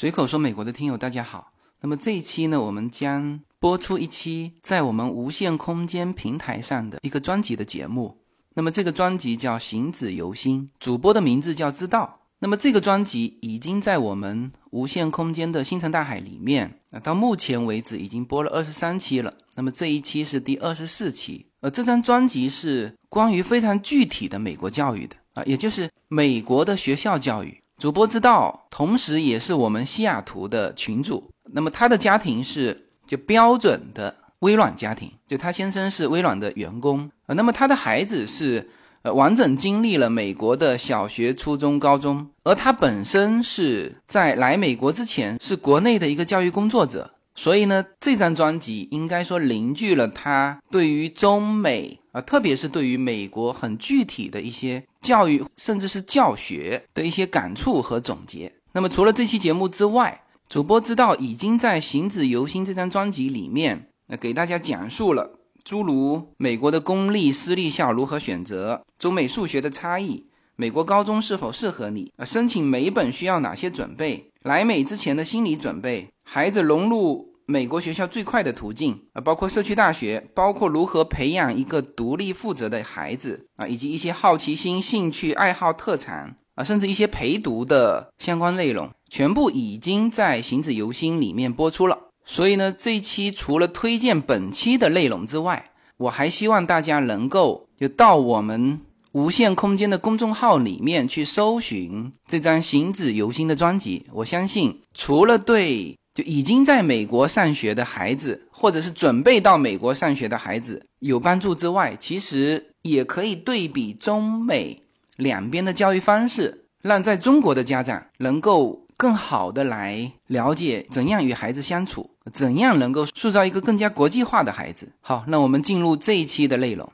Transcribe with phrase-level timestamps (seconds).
[0.00, 8.16] 随口说美国的听友大家好，那么这一期呢，我们将播出一期在我们无限空间平台上的一个专辑的节目。
[8.54, 12.18] 那么这个专辑叫《行止由心》，主播的名字叫知道。
[12.38, 19.34] 那么这个专辑已经在我们无限空间的星辰大海里面啊，到目前为止已经播了二十三期了。
[19.54, 27.59] 那么这一期是第二十四期，呃，这张专辑是关于非常具体的美国教育的啊，也就是美国的学校教育。
[27.80, 31.30] 主播之道，同时也是我们西雅图的群主。
[31.54, 37.32] 那么他的家庭是就标准的微软家庭，就他先生是微软的员工啊。
[37.34, 38.68] 那么他的孩子是。
[39.02, 58.52] 呃，完整经历了美国的小学、初中、高中，而他本身是在来美国之前是国内的一个教育工作者，所以呢，这张专辑应该说凝聚了他对于中美啊，特别是对于美国很具体的一些教育，甚至是教学的一些感触和总结。
[58.72, 65.38] 那么，除了这期节目之外，主播知道已经在《行止由心》这张专辑里面，呃，给大家讲述了。
[65.64, 70.26] 诸如美国的公立、私立校如何选择，中美数学的差异，
[70.56, 72.10] 美国高中是否适合你？
[72.16, 74.26] 呃，申请美本需要哪些准备？
[74.42, 91.98] 来美之前的心理准备，孩子融入美国学校最快的途径啊，包括社区大学，包括如何培养一个独立负责的孩子啊，以及一些好奇心、兴趣、爱好、特长啊，甚至一些陪读的相关内容，全部已经在《行止由心》里面播出了。
[92.24, 104.06] 所以呢，这一期除了推荐本期的内容之外，我还希望大家能够就到我们无限空间的公众号里面去搜寻这张《行止由心》的专辑。
[104.12, 114.82] 我相信，除了对就已经在美国上学的孩子，或者是准备到美国上学的孩子有帮助之外，其实也可以对比中美
[115.16, 118.86] 两边的教育方式，让在中国的家长能够。
[119.00, 124.92] 更好的来了解怎样与孩子相处，怎样能够塑造一个更加国际化的孩子。
[125.00, 126.86] 好，那我们进入这一期的内容。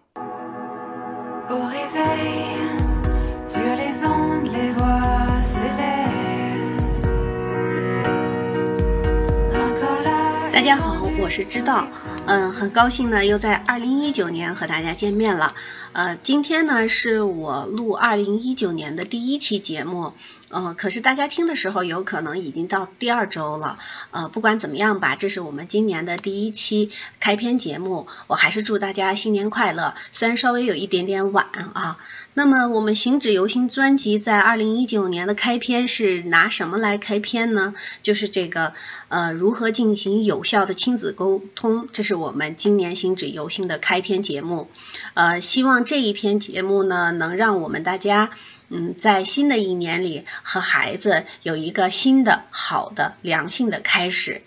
[10.67, 11.87] 大家好，我是知道，
[12.27, 15.55] 嗯，很高兴呢，又在二零一九年和大家见面了。
[15.93, 20.13] 呃，今天呢是我录二零一九年的第一期节目。
[20.49, 23.79] 呃，可是大家听的时候，有可能已经到第二周了。
[24.13, 29.95] 呃，不管怎么样吧，这是我们今年的第一期开篇节目，我还是祝大家新年快乐。
[30.13, 31.99] 虽然稍微有一点点晚啊。
[32.39, 37.75] 那么我们行止由心专辑在二零一九年的开篇是拿什么来开篇呢？
[38.03, 38.75] 就是这个
[39.09, 44.69] 呃，如何进行有效的亲子沟通，这是我们今年行止由心的开篇节目。
[45.15, 48.31] 呃，希望这一篇节目呢，能让我们大家。
[48.69, 54.43] 嗯，在新的一年里，和孩子有一个新的、好的、良性的开始。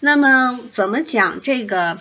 [0.00, 1.98] 那么，怎么讲这个？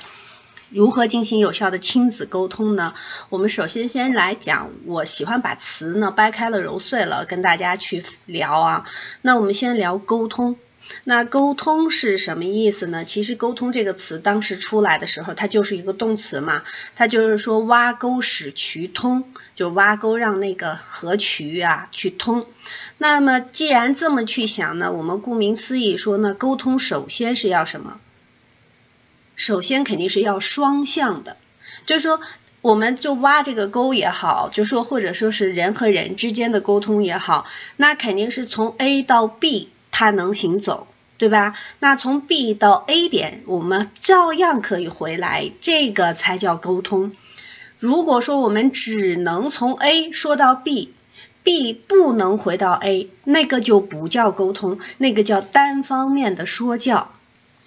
[0.73, 2.93] 如何进行有效的亲子沟通呢？
[3.27, 8.85] 我们首先先来讲，我喜欢把词呢掰开了揉碎了跟大家去聊啊。
[9.21, 10.55] 那我们先聊沟通。
[11.03, 13.05] 那沟通是什么意思呢？
[13.05, 16.63] 其实“沟通”这个词当时出来的时候，它就是一个动词嘛，
[16.95, 19.23] 它就是说挖沟使渠通，
[19.55, 22.45] 就挖沟让那个河渠啊去通。
[22.97, 27.99] 那么既然这么去想呢，我们顾名思义说呢，沟通首先是要什么？
[29.35, 31.37] 首先肯定是要双向的，
[31.87, 32.19] 就是说，
[32.61, 39.69] 我们就挖这个沟也好，就说或者说是人和人之间的沟通也好，那肯定是从 A 到 B。
[39.91, 40.87] 它能行走，
[41.17, 41.55] 对吧？
[41.79, 47.11] 那从 B 到 A 点，我们照样可以回来，这个才叫沟通。
[47.77, 57.11] 如果说我们只能从 A 说到 B，B 不能回到 A，那个就不叫沟通，那个叫单方面的说教。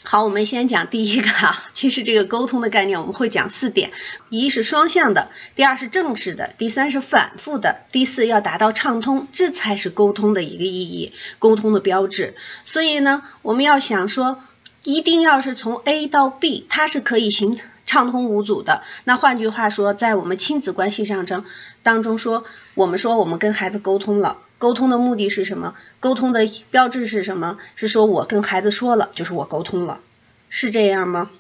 [0.07, 1.65] 好，我们先讲第一个啊。
[1.73, 3.91] 其实这个沟通的概念，我们会讲四点：
[4.29, 12.37] 一是双向的，第二是正式的，第三是反复的，第四要达到畅通，这才是沟通的一个意义，沟通的标志。
[12.67, 14.43] 所以呢，我们要想说，
[14.83, 18.83] 一定要是从 A 到 B，它是可以行畅通无阻的。
[19.05, 21.47] 那换句话说，在我们亲子关系上中
[21.83, 22.45] 当中说，
[22.75, 24.37] 我们说我们跟孩子沟通了。
[24.65, 25.75] 沟通的目的是什么？
[26.01, 27.59] 沟通的标志是什么？
[27.77, 30.01] 是说我跟孩子说了，就是我沟通了，
[30.49, 31.31] 是这样吗？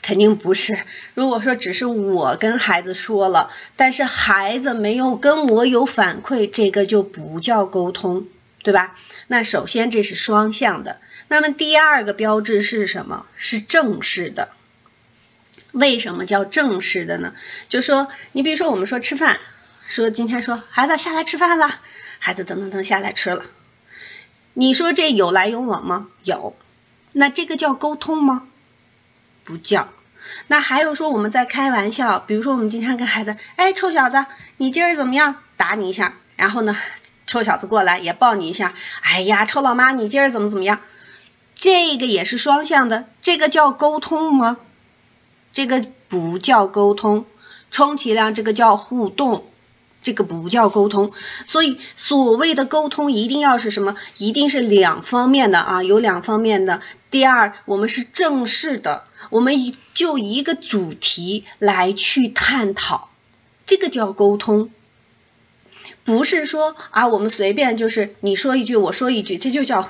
[0.00, 0.78] 肯定不是。
[1.14, 8.28] 如果说只是我跟孩子说了，但是孩子没有跟我有反馈，这个就不叫沟通，
[8.62, 8.94] 对吧？
[9.26, 11.00] 那首先这是双向的。
[11.26, 13.26] 那么第二个标志是什么？
[13.34, 14.50] 是正式的。
[15.72, 17.34] 为什么叫正式的呢？
[17.68, 19.40] 就说你比如说我们说吃饭，
[19.88, 21.80] 说今天说孩子下来吃饭了。
[22.22, 23.44] 孩子噔噔噔下来吃了，
[24.52, 26.08] 你说这有来有往吗？
[26.22, 26.54] 有。
[27.12, 28.46] 那这个叫沟通吗？
[29.42, 29.88] 不叫。
[30.46, 34.26] 那还有说我们在开玩笑，比如说我们今天跟孩子，哎，臭小子，
[34.58, 35.36] 你今儿怎么样？
[35.56, 36.76] 打你一下，然后呢，
[37.26, 40.78] 臭小子过来也抱你一下，哎呀，臭老妈，你今儿怎么怎么样？
[41.54, 44.58] 这个也是双向的，这个叫沟通吗？
[45.54, 47.24] 这个不叫沟通，
[47.70, 49.49] 充其量这个叫互动。
[50.02, 51.12] 这个不叫沟通，
[51.46, 53.96] 所以所谓的沟通一定要是什么？
[54.16, 56.80] 一定是两方面的啊，有两方面的。
[57.10, 63.10] 第二，我们是正式的，我们就一个主题来去探讨，
[63.66, 64.70] 这个叫沟通，
[66.04, 69.88] 不是说啊，我们随便就是你说一句，我说一句，这就叫。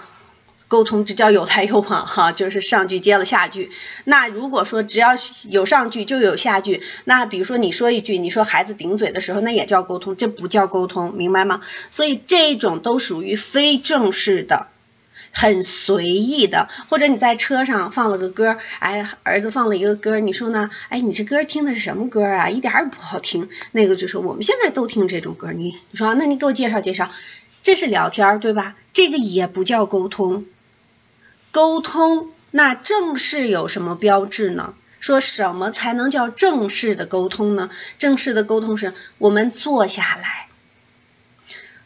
[0.70, 3.72] 沟通这叫有来有往哈，就是上句接了下句。
[4.04, 5.14] 那如果说只要
[5.48, 11.60] 有上句就有下句，那比如说你说一句，你说孩子顶嘴的时候，那也叫沟通，这不叫沟通，明白吗？
[11.90, 14.68] 所以这种都属于非正式的，
[15.32, 16.68] 很随意的。
[16.88, 20.70] 或者你在车上放了个歌，哎，儿子放了一个歌，你说呢？
[20.88, 22.48] 哎，你这歌听的是什么歌啊？
[22.48, 23.48] 一点也不好听。
[23.72, 27.10] 那个就是我们现在都听这种歌，你你说，那你给我介绍介绍，
[27.64, 28.76] 这是聊天对吧？
[28.92, 30.46] 这个也不叫沟通。
[31.50, 34.74] 沟通，那正式有什么标志呢？
[35.00, 37.70] 说什么才能叫正式的沟通呢？
[37.98, 40.48] 正式的沟通是我们坐下来，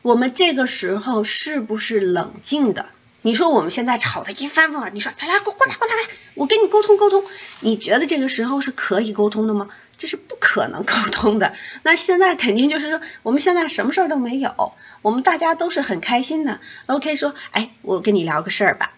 [0.02, 2.86] 我们这个时候是不是冷静的？
[3.22, 6.02] 你说我们现在吵得一翻风，你说咱俩过过来过来来，
[6.34, 7.24] 我跟你沟通沟通，
[7.60, 9.70] 你觉得这个时候是可以沟通的吗？
[9.96, 11.54] 这是不可能沟通的。
[11.84, 14.72] 那现在肯定就是说，我们现在什么事儿都没有，
[15.02, 16.58] 我们大家都是很开心的。
[16.86, 18.90] OK，说，哎，我跟你聊个事儿吧。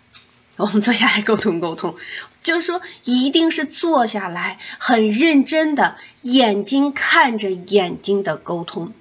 [0.59, 1.97] 我们坐下来沟通沟通，
[2.43, 8.93] 就是说，一定是坐下来很认真的，眼睛看着眼睛的沟通。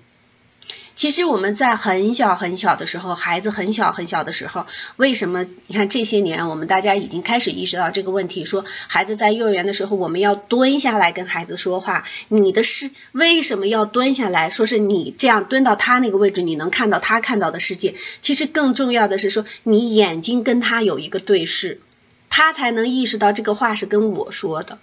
[0.95, 4.65] 其实我们在很小很小的时候，孩子很小很小的时候，
[4.95, 5.45] 为什么？
[5.67, 12.05] 你看这些年，我们大家已经开始意识到这个问题，说孩子在幼儿园的时候，我们要蹲下来跟孩子说话。
[12.29, 14.49] 你的是为什么要蹲下来？
[14.49, 17.95] 说是你这样蹲到他那个位置，你能看到他看到的世界。
[18.21, 21.81] 其实更重要的是说，你眼睛跟他有一个对视，
[22.29, 24.79] 他才能意识到这个话是跟我说的。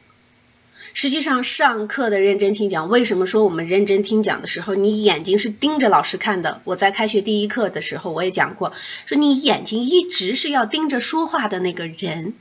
[0.95, 6.61] 实际上，上课的认真听讲，为什么说我们认真听讲的时候，你眼睛是盯着老师看的？
[6.65, 8.73] 我在开学第一课的时候，我也讲过，
[9.07, 12.35] 说你眼睛一直是要盯着说话的那个人，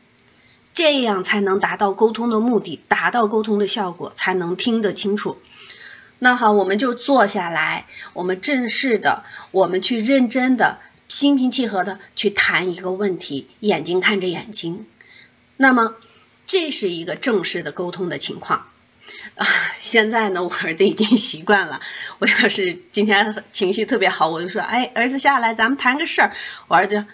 [0.74, 5.38] 这样才能达到沟通的目的，达到沟通的效果，才能听得清楚。
[6.20, 14.86] 那好，我们就坐下来，我们正式的，我们去认真的、心平气和的去谈一个问题，眼睛看着眼睛。
[15.56, 15.96] 那么。
[16.46, 18.68] 这是一个正式的沟通的情况
[19.36, 19.48] 啊！
[19.80, 21.82] 现在呢，我儿子已经习惯了。
[22.20, 26.32] 我要是今天情绪特别好，我就说：“哎，儿子下来，咱们谈个事儿。”
[26.68, 27.06] 我儿子，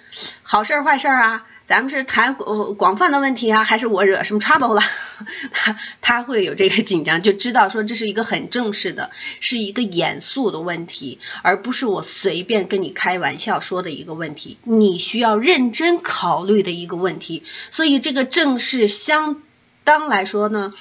[0.43, 1.45] 好事儿坏事儿啊？
[1.67, 4.81] 咱们是谈广泛的问题啊，还是我惹什么 trouble 了？
[5.51, 9.11] 他他会有这个紧张，就知道说这是一个很正式的，
[9.41, 17.43] 是一个严肃的问题，而不是我随便跟你开玩笑说的一个问题，你需要认真考虑的一个问题。
[17.69, 19.41] 所以这个正式相
[19.83, 20.73] 当来说呢。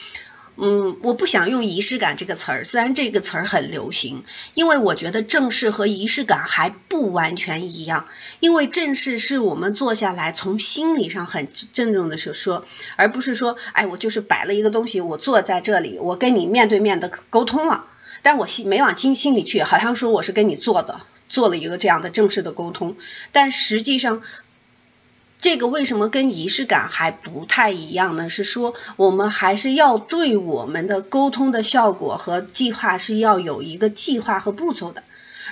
[0.58, 4.24] 嗯，我不想用仪式感这个词儿，虽然这个词儿很流行，
[4.54, 8.08] 因为我觉得正式和仪式感还不完全一样。
[8.40, 12.64] 因为正式是我们坐下来从心理上很郑重的去说，
[12.96, 17.84] 而不是说，哎，我就是摆了一个东西，我坐在这里，我跟你面对面的沟通了，
[18.22, 22.96] 但我心没往心心里去，好像说我是跟你做的，做了一个这样的正式的沟通，
[23.32, 24.22] 但实际上。
[25.38, 28.28] 这个为什么跟仪式感还不太一样呢？
[28.30, 35.04] 是说我们还是要对我们的沟通的效果和计划是要有一个计划和步骤的，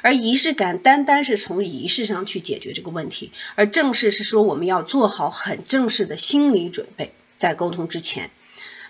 [0.03, 8.31] 而仪式感单单是从仪式上去解决这个问题，而正式是说我们要做好很正式的心理准备，在沟通之前。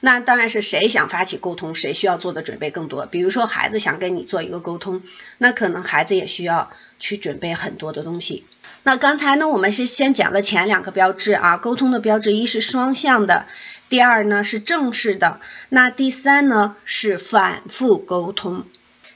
[0.00, 3.06] 那当然是谁想发起沟通，谁需要做的准备更多。
[3.06, 5.02] 比如说孩子想跟你做一个沟通，
[5.38, 6.70] 那可能孩子也需要
[7.04, 8.44] 去准备很多的东西。
[8.82, 13.44] 那刚才呢，我们是先讲了前两个标志啊，沟通的标志，一是双向的，
[13.90, 18.64] 第二呢是正式的，那第三呢是反复沟通。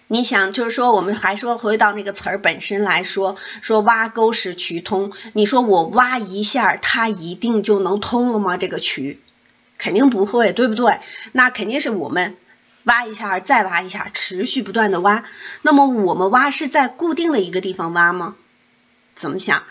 [0.06, 8.58] 你想，就是说，我们还说回到那个词儿本身来说，说挖沟使渠通，你说我挖一下，它一定就能通了吗？
[8.58, 9.18] 这个渠
[9.78, 10.98] 肯定不会，对不对？
[11.32, 12.36] 那肯定是我们
[12.84, 15.24] 挖一下，再挖一下，持续不断的挖。
[15.62, 18.36] 那么我们挖是在固定的一个地方挖吗？
[19.14, 19.62] 怎么想？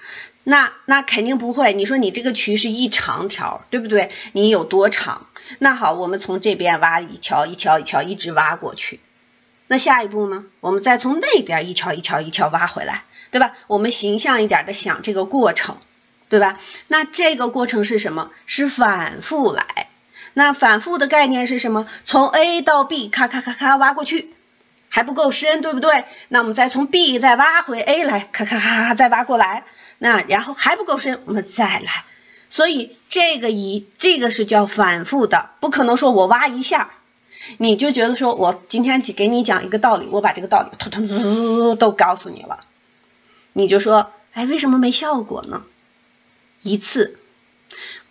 [0.44, 1.74] 那那肯定不会。
[1.74, 4.12] 你说你这个渠是一长条，对不对？
[4.34, 5.28] 你有多长？
[5.60, 9.00] 那好，我们从这边挖一条一条一条一直挖过去。
[9.68, 10.46] 那下一步呢？
[10.60, 13.54] 我们再从那边一条一条一条挖回来，对吧？
[13.68, 15.78] 我们形象一点的想这个过程。
[16.30, 16.60] 对吧？
[16.90, 18.32] 那这个过程是什么？
[18.46, 19.87] 是反复来。
[20.34, 21.88] 那反复的概念是什么？
[22.03, 24.34] 从 A 到 B，咔咔咔咔挖过去，
[24.89, 26.05] 还不够深，对不对？
[26.27, 29.63] 那我们再从 B 再挖回 A 来，咔咔咔咔再挖过来。
[29.98, 32.05] 那然后还不够深，我们再来。
[32.50, 36.91] 所以这个一这个是叫反复的，不可能说我挖一下，
[37.57, 42.60] 你就觉得说我今天给你讲一个道理，我把这个道理突突突突都告诉你了，
[43.53, 45.63] 你就说，哎，为什么没效果呢？
[46.62, 47.19] 一次。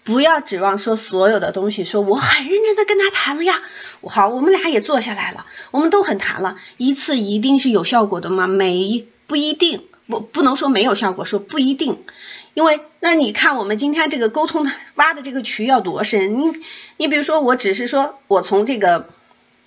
[0.07, 3.61] 不要指望说所有的东西，说我很认真的跟他谈了呀，
[4.05, 8.47] 好，我们俩也坐下来了，我们都很谈了，一次一定是有效果的吗？
[8.47, 12.03] 没，不一定，不不能说没有效果，说不一定，
[12.55, 16.39] 因为那你看我们今天这个沟通的挖的这个渠要多深？
[16.39, 16.53] 你
[16.97, 19.09] 你比如说，我只是说我从这个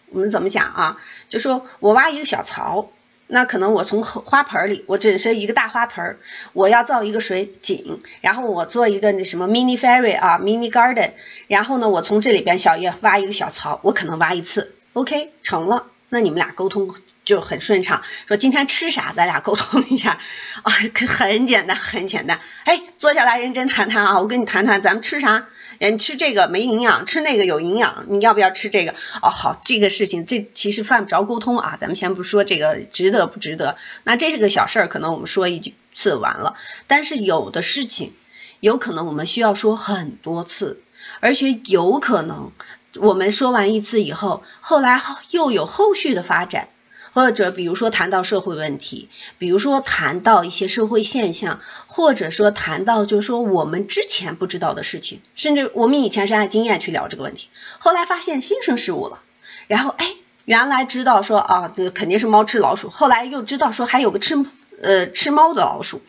[0.09, 0.97] 我们怎么讲啊？
[1.27, 2.89] 就说我挖一个小槽。
[3.31, 6.17] 那可能我从花盆里，我只是一个大花盆，
[6.53, 11.11] 我要造一个水井，然后我做一个那什么 mini fairy 啊，mini garden，
[11.47, 16.89] 然后呢，我从这里边小叶挖一个小槽，我可能挖一次，OK，成了，那你们俩沟通。
[17.25, 20.19] 就很顺畅，说今天吃啥，咱俩沟通一下
[20.63, 22.39] 啊，可很简单，很简单。
[22.63, 25.47] 哎，坐下来认真谈谈啊，我跟你谈谈，咱们吃啥？
[25.79, 28.93] 哎，吃这个没营养，吃那个有营养，你要不要吃这个？
[29.21, 36.55] 哦，好，这个事情这其实犯不着沟通啊，咱们先不说这个值得不值得，那这是个小事儿，可能我们说一句次完了。
[36.87, 38.13] 但是有的事情，
[38.59, 40.81] 有可能我们需要说很多次，
[41.21, 42.51] 而且有可能
[42.95, 44.99] 我们说完一次以后，后来
[45.29, 46.67] 又有后续的发展。
[47.13, 57.49] 或者比如说谈到社会问题，比如说谈到一些社会现象，或者说谈到就是说我们之前不知道的事情，甚至我们以前是按经验去聊这个问题，
[57.79, 59.21] 后来发现新生事物了，
[59.67, 60.05] 然后哎，
[60.45, 64.35] 原来知道说啊，这肯定是猫吃老鼠，后来又知道说还有个吃
[64.81, 66.01] 呃吃猫的老鼠。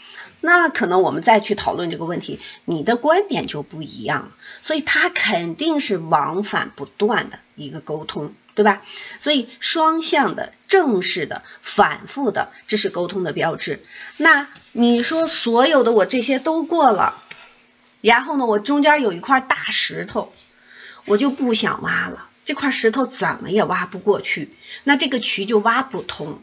[0.42, 4.28] 那可能我们再去讨论这个问题，你的观点就不一样了，
[4.62, 8.83] 所以它肯定是往返不断的一个沟通，对吧？
[9.21, 13.81] 所以双向的、正式的、反复的，这是沟通的标志。
[14.19, 17.14] 那你说所有的我这些都过了，
[18.02, 20.31] 然后呢，我中间有一块大石头，
[21.07, 26.43] 我就不想挖了，这块石头怎么也挖不过去，那这个渠就挖不通。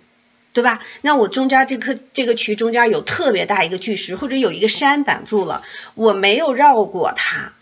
[0.54, 0.80] 对吧？
[1.02, 5.62] 那我中间这颗这个渠中间有特别大一个巨石，或者有一个山挡住了，
[5.94, 7.54] 我没有绕过它，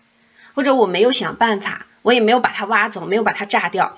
[0.53, 3.97] 或者我没有想办法，我也没有把它挖走，没有把它炸掉，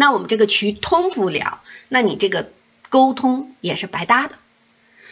[0.00, 2.50] 那我们这个渠通不了，那你这个
[2.88, 4.34] 沟通也是白搭的，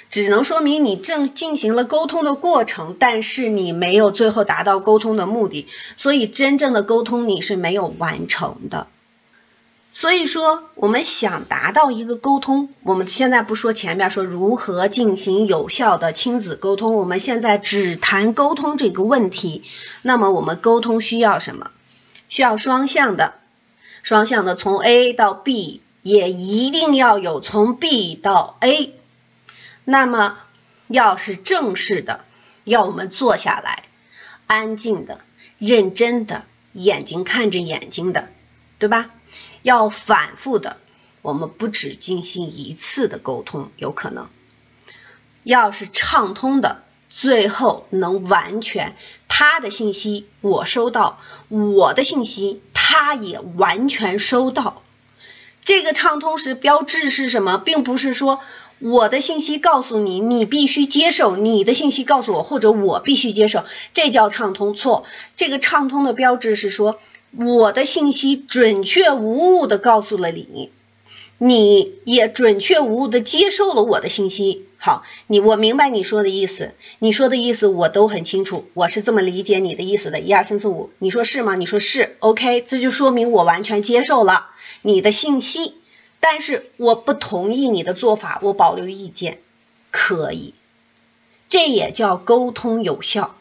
[0.09, 8.87] 只能说明你正进行了沟通的过程，但是你没有最后达到沟通的目的，所以真正的沟通你是没有完成的。
[9.93, 19.65] 所以说，我们想达到一个沟通，我们现在不说前面说如何进行有效的亲子沟通，我们现在只谈沟通这个问题。
[20.01, 21.73] 那么我们沟通需要什么？
[22.31, 23.35] 需要双向的，
[24.03, 28.95] 双向的从 A 到 B，也一定要有从 B 到 A。
[29.85, 30.39] 那么
[30.87, 32.25] 要是正式的，
[32.65, 33.85] 要我们坐下来，
[34.47, 35.21] 安静的、
[35.59, 38.29] 认真的，眼睛看着眼睛的，
[38.79, 39.11] 对吧？
[39.63, 40.79] 要反复的，
[41.21, 44.29] 我们不只进行一次的沟通，有可能，
[45.43, 48.97] 要是畅通的，最后能完全
[49.29, 54.83] 他的信息我收到，我的信息他也完全收到。
[55.61, 57.59] 这个畅通时标志是什么？
[57.59, 58.41] 并不是说
[58.79, 64.75] 我的信息告诉你，你必须接受；你的信息告诉我，或者我必须接受，这叫畅通。
[64.75, 65.05] 错，
[65.37, 66.99] 这个畅通的标志是说。
[67.37, 70.73] 我的信息准确无误的告诉了你，
[71.39, 74.67] 你也准确无误的接受了我的信息。
[74.77, 80.21] 好，你我明白你说的意思，你说的意思我都很清楚，我是这么理解你的意思的。
[80.21, 81.55] 一二三四五，你说是吗？
[81.57, 84.51] 你说是，OK，这就说明我完全接受了
[84.83, 85.75] 你的信息，
[86.21, 89.39] 但是我不同意你的做法，我保留意见，
[89.91, 90.55] 可以，
[91.49, 93.37] 这也叫沟通有效。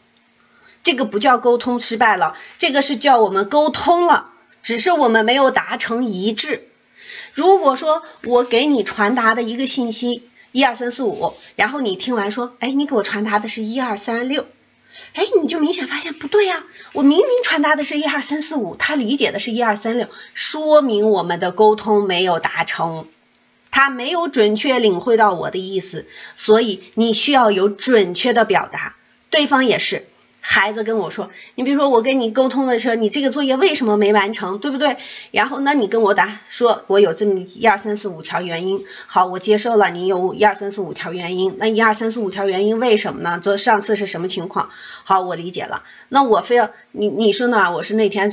[0.84, 4.30] 这个不叫沟通失败了，这个是叫我们沟通了，
[4.62, 6.67] 只是我们没有达成一致。
[7.32, 14.46] 如果说我给你传达的一个信息一二三四五，然后你听完说，哎，你给我传达的是一二三六，
[15.12, 23.06] 哎，你就明显发现不对呀，我明明传达的是一二三四五，他理解的是一二三六，说明我们的沟通没有达成，
[23.70, 28.96] 他没有准确领会到我的意思，所以你需要有准确的表达，
[29.30, 30.07] 对方也是。
[30.50, 34.96] 孩子跟我说，你比如说我跟你沟通的时候，你这个作业为什么没完成，对不对？
[35.30, 43.38] 然后那你跟我答，说我有这么一二三四五条原因，好，我接受了，你有一二三四五条原因，那一二三四五条原因为什么呢？
[43.38, 44.70] 就上次是什么情况？
[45.04, 47.70] 好，我理解了，那我非要你你说呢？
[47.70, 48.32] 我是那天。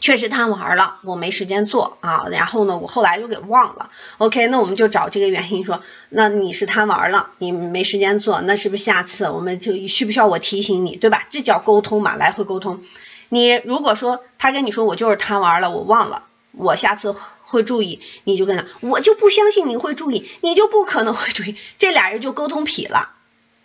[0.00, 3.90] 确实贪玩了，我没时间做啊，然后呢，我后来就给忘了。
[4.18, 11.24] OK，那我们就找这个原因说， 那你是贪玩了，你没时间做，那是不是下次我们就需不需要我提醒你，对吧？
[11.28, 12.82] 这叫沟通嘛，来回沟通。
[13.28, 23.10] 你如果说他跟你说我就是贪玩了，我忘了，我下次会注意，你就跟他，我就不相信你会注意，你就不可能会注意，这俩人就沟通痞了，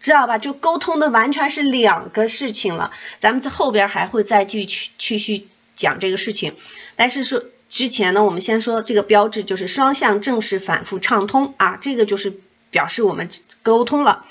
[0.01, 0.37] 知道吧？
[0.37, 2.91] 就沟通的完全是两个事情了。
[3.21, 5.47] 咱们在后边还会再继续继续。
[5.77, 6.53] 讲这个事情，
[6.97, 12.33] 但是说之前呢，我们先说这个标志就是双向正式反复畅通啊，这个就是
[12.71, 13.29] 表示我们
[13.63, 14.25] 沟通了。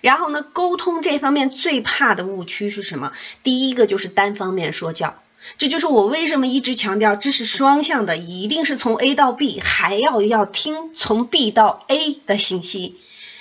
[0.00, 3.12] 然后呢，沟通这方面最怕的误区是什么？
[3.42, 5.20] 第一个就是单方面说教，
[5.58, 12.96] 这就是我为什么一直强调这是双向的，一定是从 A 到 B，还要要听从 B 到 A 的信息。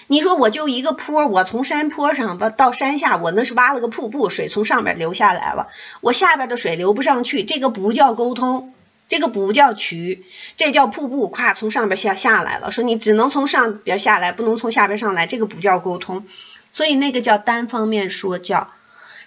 [0.08, 5.70] 你说我就一个坡，我从山坡上到到山下，我那是挖了个瀑布，水从上面流下来了，
[6.02, 8.74] 我下边的水流不上去，这个不叫沟通，
[9.10, 10.24] 这个不叫渠，
[10.58, 12.72] 这叫瀑布，咵从上边下下来了。
[12.72, 16.26] 说你只能从上边下来，不能从下边上来，这个不叫沟通，
[16.72, 18.70] 所以那个叫单方面说教。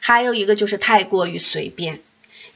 [0.00, 1.98] 还有一个就是太过于随便。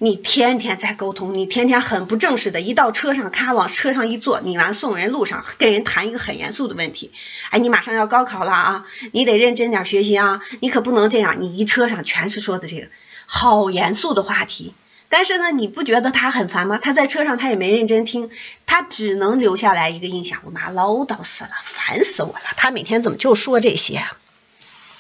[0.02, 7.12] 你天天在沟通，你天天很不正式的，一到车上，咔往车上一坐，你完送人路上跟人谈一个很严肃的问题，
[7.50, 12.88] 哎，你马上要高考了啊，你得认真点学习啊，你可不能这样，你一车上全是说的这个
[13.26, 14.74] 好严肃的话题，
[15.08, 16.80] 但是呢，你不觉得他很烦吗？
[16.82, 18.28] 他在车上他也没认真听，
[18.66, 24.16] 他只能留下来一个印象，我妈唠叨死了，烦死我了，他每天怎么就说这些啊？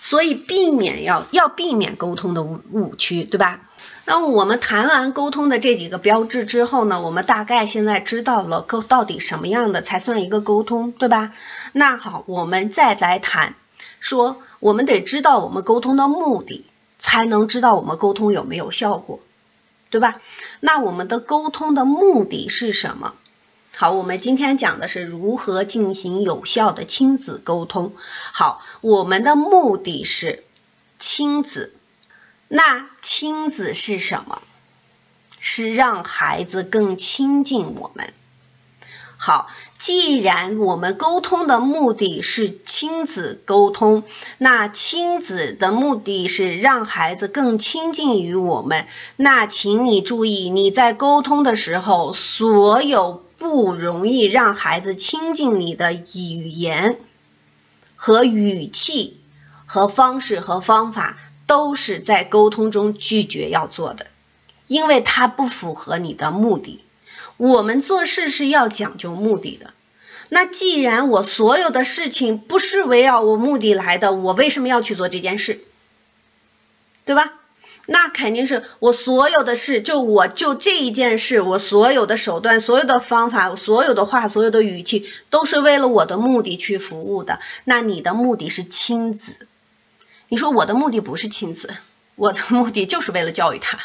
[0.00, 3.62] 所以避免要要避免沟通的误误区，对吧？
[4.04, 11.32] 那我们谈完沟通的这几个标志之后呢，我们大概现在知道了沟到底什么样的才算一个沟通，对吧？
[11.72, 13.54] 那好，我们再来谈，
[14.00, 16.66] 说我们得知道我们沟通的目的，
[16.98, 19.20] 才能知道我们沟通有没有效果，
[19.88, 20.20] 对吧？
[20.58, 23.14] 那我们的沟通的目的是什么？
[23.76, 27.92] 好，我们今天讲的是如何进行有效的亲子沟通。
[28.32, 30.42] 好，我们的目的是
[30.98, 31.72] 亲子。
[32.54, 34.42] 那亲子是什么？
[35.40, 38.12] 是让孩子更亲近我们。
[39.16, 44.04] 好，既然我们沟通的目的是亲子沟通，
[44.36, 48.86] 那亲子的目的是让孩子更亲近于我们。
[49.16, 57.00] 那请你注意，你在沟通的时候，所有不容易让孩子亲近你的语言
[57.96, 59.18] 和语气
[59.64, 61.16] 和方式和方法。
[61.52, 64.06] 都是在沟通中拒绝要做的，
[64.66, 66.82] 因为它不符合你的目的。
[67.36, 69.74] 我们做事是要讲究目的的。
[70.30, 75.60] 那既然我所有的事情不是围绕我目的来的，我为什么要去做这件事？
[77.04, 77.34] 对吧？
[77.84, 87.40] 那肯定是我所有的事，就我就这一件事，我所有的手段、所有的方法、所有的话、所有的语气，都是为了我的目的去服务的。
[87.64, 89.48] 那你的目的是亲子。
[90.32, 91.76] 你说我的目的不是亲子，
[92.14, 93.78] 我的目的就是为了教育他，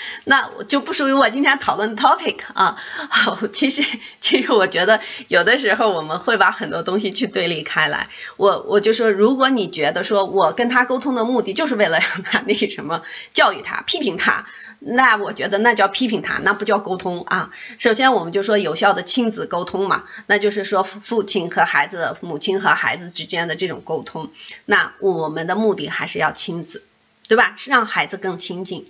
[0.24, 2.76] 那我就不属于我今天讨论的 topic 啊。
[3.10, 3.82] 好 其实，
[4.20, 8.08] 其实我觉得有的时候我们会把很多东西去对立开来。
[8.36, 14.46] 我我就说，如果你觉得说我跟他沟通的目的就是为了让他 那什么教育他、批评他，
[14.78, 17.50] 那我觉得那叫批评他，那不叫沟通啊。
[17.78, 24.30] 首先，我们就说有效的亲子沟通嘛，那就是说父亲和孩子、母亲和孩子之间的这种沟通。
[24.66, 26.82] 那我们的目的还是要亲子，
[27.26, 27.54] 对吧？
[27.56, 28.86] 是让孩子更亲近。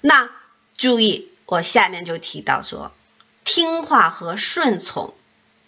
[0.00, 0.30] 那
[0.76, 2.92] 注意，我下面就提到说，
[3.44, 5.14] 听话和顺从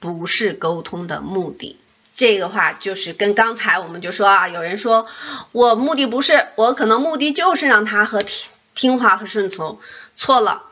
[0.00, 1.78] 不是沟通的目的。
[2.14, 5.06] 这个话就是跟刚才我们就说啊，有人说
[5.52, 9.78] 我目的不是，我可能目的就是让他和听听话和顺从，
[10.14, 10.64] 错了。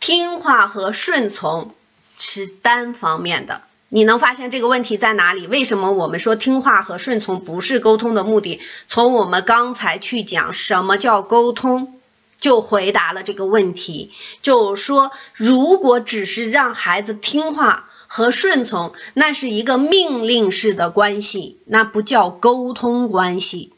[0.00, 1.74] 听话和顺从
[2.18, 3.62] 是单方面的。
[3.88, 5.46] 你能发现这个问题在哪里？
[5.46, 8.60] 为什么我们说听话和顺从不是沟通的目的？
[8.86, 11.97] 从我们刚才去讲什么叫沟通。
[12.40, 23.72] 就回答了这个问题，就说，如果只是让孩子听话和顺从，那是一个命令式的关系，那不叫沟通关系。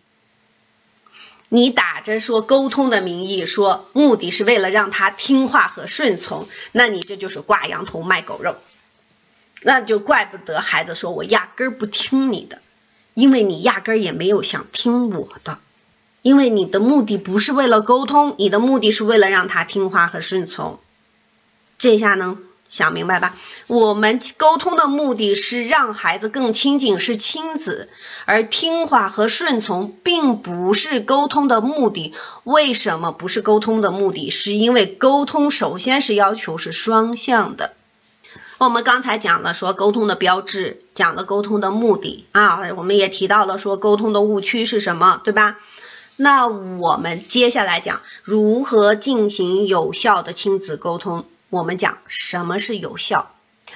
[1.48, 8.56] 你打着说沟通的名义，说目的是为了让他听话和顺从，那你这就是挂羊头卖狗肉，
[9.62, 12.62] 那就怪不得孩子说我压根儿不听你的，
[13.14, 15.58] 因为你压根儿也没有想听我的。
[16.22, 20.78] 因为你的目的不是为了沟通，你的目的是为了让他听话和顺从。
[21.78, 23.34] 这下能想明白吧？
[23.68, 27.88] 我们沟通的目的是让孩子更亲近，是亲子，
[28.26, 32.12] 而听话和顺从并不是沟通的目的。
[32.44, 34.30] 为什么不是沟通的目的？
[34.30, 37.72] 是因为沟通首先是要求是双向的。
[38.58, 45.56] 我们刚才讲了说沟通的标志，讲了沟通的目的啊，我们也提到了说沟通的误区是什么，对吧？
[46.22, 51.24] 那我们接下来讲如何进行有效的亲子沟通。
[51.48, 53.34] 我们讲什么是有效，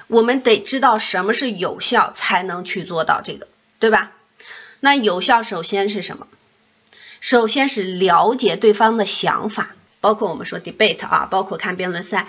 [0.09, 4.13] 我们得知道什么是有效，才能去做到这个，对吧？
[4.81, 6.27] 那有效首先是什么？
[7.19, 12.29] 首先是了解对方的想法，包括我们说 debate 啊，包括看辩论赛。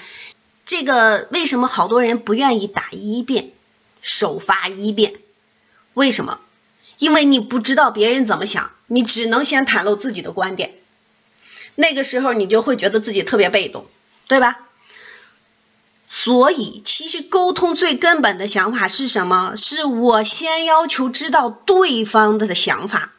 [0.66, 3.52] 这个为什么好多人不愿意打一辩，
[4.02, 5.14] 首发一辩？
[5.94, 6.40] 为什么？
[7.00, 10.74] 因为你不知道别人怎么想，你只能先袒露自己的观点，
[11.76, 13.86] 那个时候你就会觉得自己特别被动，
[14.28, 14.60] 对吧？
[16.08, 19.56] 所以，其实沟通最根本的想法是什么？
[19.56, 23.12] 是我先要求知道对方的想法，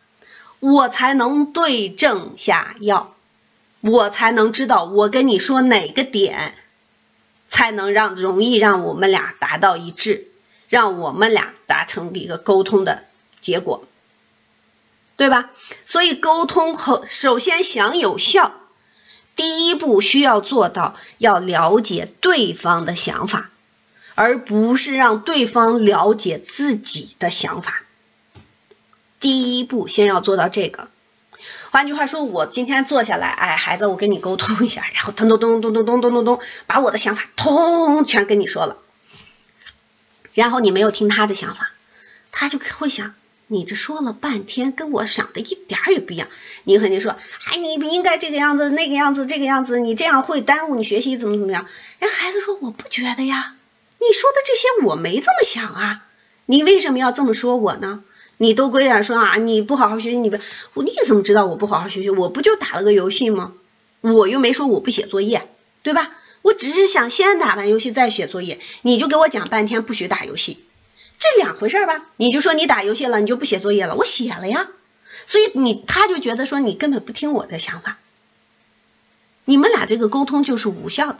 [0.60, 3.12] 我才能对症下药，
[3.80, 6.54] 我才能知道我跟你说哪个点
[7.48, 10.28] 才能让容易让我们俩达到一致，
[10.68, 13.02] 让我们俩达成一个沟通的。
[13.40, 13.84] 结果，
[15.16, 15.50] 对吧？
[15.86, 18.52] 所以沟通和首先想有效，
[19.34, 23.50] 第一步需要做到要了解对方的想法，
[24.14, 27.82] 而不是让对方了解自己的想法。
[29.18, 30.88] 第一步先要做到这个。
[31.70, 38.76] 换句话说，我今天坐下来，哎，孩子，我跟你沟通一下，然后咚咚咚咚咚咚咚咚咚，把我的想法通全跟你说了，
[40.34, 41.72] 然后你没有听他的想法，
[42.32, 43.14] 他就会想。
[43.48, 46.28] 你这说了半天，跟我想的一点儿也不一样。
[46.64, 47.16] 你肯定说，
[47.52, 51.66] 哎，你不应该这个样子，那个样子，这个样子，你这样会耽误你学习，怎么怎么样？
[52.00, 53.54] 人孩子说，我不觉得呀，
[53.98, 56.04] 你说的这些我没这么想啊，
[56.46, 58.02] 你为什么要这么说我呢？
[58.38, 62.10] 你都归点说啊，你不好好学习，你不，你怎么知道我不好好学习？
[62.10, 63.52] 我不就打了个游戏吗？
[64.00, 65.48] 我又没说我不写作业，
[65.82, 66.10] 对吧？
[66.42, 70.65] 我只是想先打完游戏再写作业，你就给我讲半天不许打游戏。
[71.18, 72.04] 这两回事吧？
[72.16, 73.94] 你就说你打游戏了，你就不写作业了？
[73.94, 74.68] 我写了呀，
[75.24, 77.98] 所以你他就觉得说你根本不听我的想法，
[79.44, 81.18] 你们俩这个沟通就是无效的。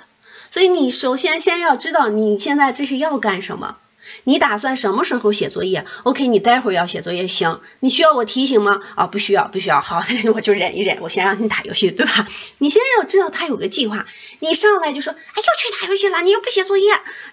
[0.51, 3.79] 所以你首先先要知道你现在这是要干什么。
[4.25, 7.61] 你打算什么时候写作业？OK，你待会儿要写作业，行？
[7.81, 8.81] 你需要我提醒吗？
[8.95, 9.81] 啊，不需要，不需要。
[9.81, 10.03] 好，
[10.35, 12.27] 我就忍一忍，我先让你打游戏，对吧？
[12.59, 14.07] 你先要知道他有个计划，
[14.41, 16.93] 你上来就说，哎，要去打游戏了，你又不写作业，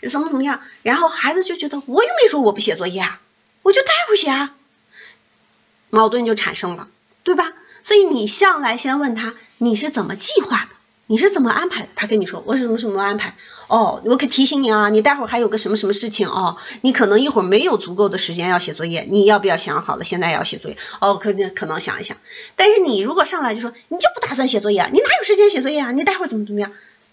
[0.09, 0.61] 怎么怎么样？
[0.83, 3.19] 然后孩子就觉得我又没说我不写作业啊，
[3.61, 4.55] 我就待会儿写啊，
[5.89, 6.87] 矛盾就产生了，
[7.23, 7.53] 对吧？
[7.83, 10.75] 所以你上来先问他，你是怎么计划的？
[11.07, 11.89] 你是怎么安排的？
[11.95, 13.35] 他跟你说我什么什么安排？
[13.67, 20.77] 哦，我可提醒你啊，你待会儿还有个什么什么事情哦，你可能一会儿没有足够的时间要写作业，你要不要想好了现在要写作业？
[21.01, 22.17] 哦，可能可能想一想。
[22.55, 25.91] 但是你如果上来就说你就不打算写作业，你哪有时间写作业啊？
[25.91, 26.71] 你待会儿怎么怎么样？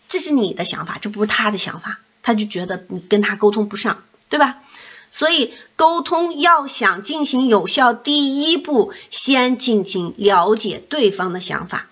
[0.09, 4.59] 这是你的想法，这不是他的想法，他就觉得你跟他沟通不上，对吧？
[5.11, 11.90] 所以沟通要想进行有效，第一步先进行了解对方的想法。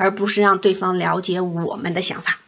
[0.00, 2.38] 而不是让对方了解我们的想法。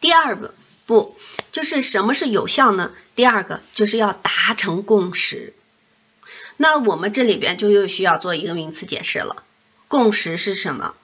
[0.00, 0.54] 第二个
[0.86, 1.14] 不
[1.52, 2.90] 就是什么是有效呢？
[3.14, 5.52] 第二个就是要达成共识。
[6.56, 9.42] 那我们这里边就又需要做一个名词解释了。
[9.88, 10.94] 共识是什么？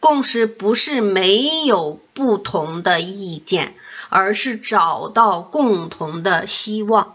[0.00, 3.76] 共识不是没有不同的意见，
[4.08, 7.14] 而是找到共同的希望。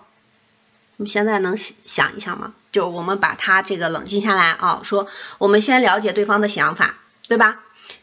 [0.96, 2.54] 你们现在能想一想吗？
[2.72, 5.08] 就是我们把它这个冷静下来啊，说
[5.38, 6.96] 我们先了解对方的想法，
[7.28, 7.60] 对吧？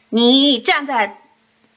[0.08, 1.20] 你站在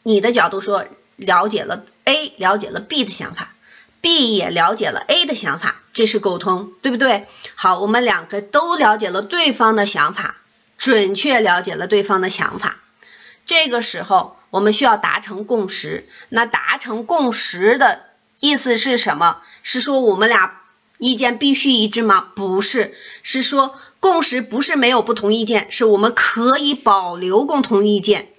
[0.03, 3.53] 你的角度说，了解了 A，了解了 B 的想法
[4.01, 7.27] ，B 也了解了 A 的想法，这是沟通，对不对？
[7.55, 10.35] 好，我们两个都了解了对方的想法，
[10.77, 12.77] 准确了解了对方的想法。
[13.45, 16.07] 这个时候，我们需要达成共识。
[16.29, 18.03] 那达成共识的
[18.39, 19.41] 意思是什么？
[19.63, 20.61] 是说我们俩
[20.99, 22.27] 意见必须一致吗？
[22.35, 23.73] 不是，是说。
[24.01, 28.29] 共识不是没有不同意见，是我们可以保留共同意见。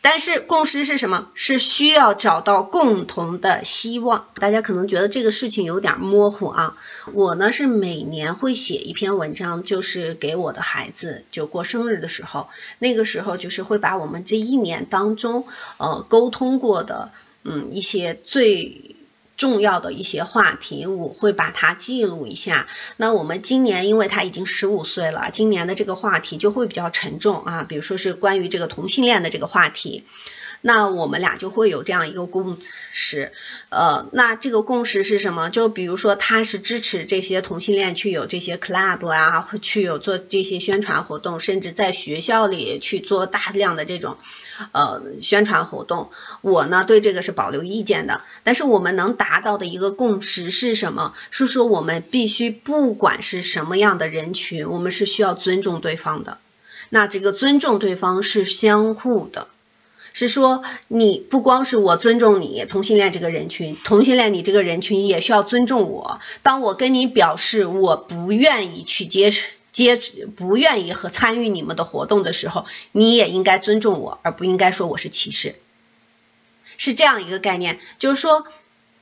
[0.00, 1.30] 但是共识是什么？
[1.34, 4.26] 是需要找到共同的希望。
[4.34, 6.76] 大家可能觉得这个事情有点模糊啊。
[7.12, 12.48] 我呢是每年会写一篇文章，就是给我的孩子就过生日的时候，
[12.80, 15.46] 那个时候就是会把我们这一年当中
[15.78, 17.12] 呃沟通过的
[17.44, 18.95] 嗯一些最
[19.36, 22.68] 重要的一些话题，我会把它记录一下。
[22.96, 30.04] 那我们今年因为他已经十五岁了，今年的这个话题就会比较沉重啊，比如说是关于这个同性恋的这个话题。
[30.60, 32.58] 那我们俩就会有这样一个共
[32.90, 33.32] 识，
[33.68, 35.50] 呃，那这个共识是什么？
[35.50, 44.16] 就比如说他是支持这些同性恋去有这些 club 啊，去有做这些宣传活动，甚至在学校里去做大量的这种
[44.72, 46.10] 呃宣传活动。
[46.40, 51.14] 我呢对这个是保留意见的，但是我们能达到的一个共识是什么？
[51.30, 56.38] 是说我们必须不管是什么样的人群，我们是需要尊重对方的。
[56.88, 59.48] 那这个尊重对方是相互的。
[60.18, 66.20] 是说，你不光是我尊重你同性恋这个人群，同性恋你这个人群也需要尊重我。
[66.42, 69.30] 当我跟你表示我不愿意去接
[69.72, 69.98] 接，
[70.34, 75.56] 不愿意和参与你们的活动的时候，你也应该尊重我，而不应该说我是歧视。
[76.78, 78.46] 是这样一个概念，就是说，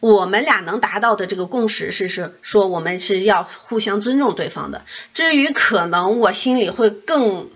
[0.00, 4.84] 我们俩能达到的这个共识是是说，我们是要互相尊重对方的。
[5.12, 7.50] 至于可能我心里会更，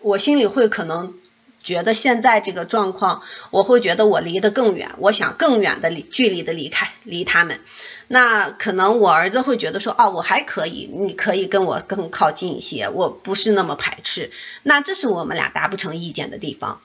[0.00, 1.14] 我心里会可能。
[1.64, 7.58] 觉得现在这个状况，我会觉得我离得更远，我想更远的离距离的离开离他们。
[8.06, 14.30] 那可能我儿子会觉得说，哦，我还可以，你可以跟我更靠近一些，我不是那么排斥。
[14.62, 16.80] 那这是我们俩达不成意见的地方。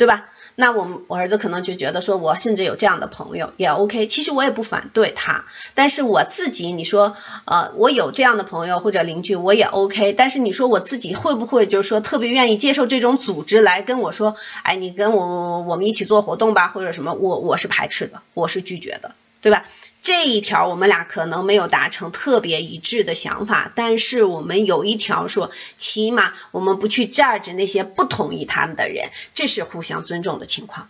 [0.00, 0.30] 对吧？
[0.54, 4.06] 那我们我儿子可能就觉得说，我甚至有这样的朋友也 OK。
[4.06, 10.14] 其实我也不反对他，但是我自己，你说，呃，我有这样的朋友或者邻居，我也 OK。
[10.14, 17.12] 但是你说我自己会不会就是说特别愿意接受这种组织来跟我说，哎，你跟我我们一起做活动吧，或者什么？
[17.12, 19.66] 我我是排斥的，我是拒绝的，对吧？
[20.02, 30.88] 这一条我们俩可能没有达成特别一致的想法，但是我们有一条说，起码我们不去 judge 那些不同意他们的人，这是互相尊重的情况，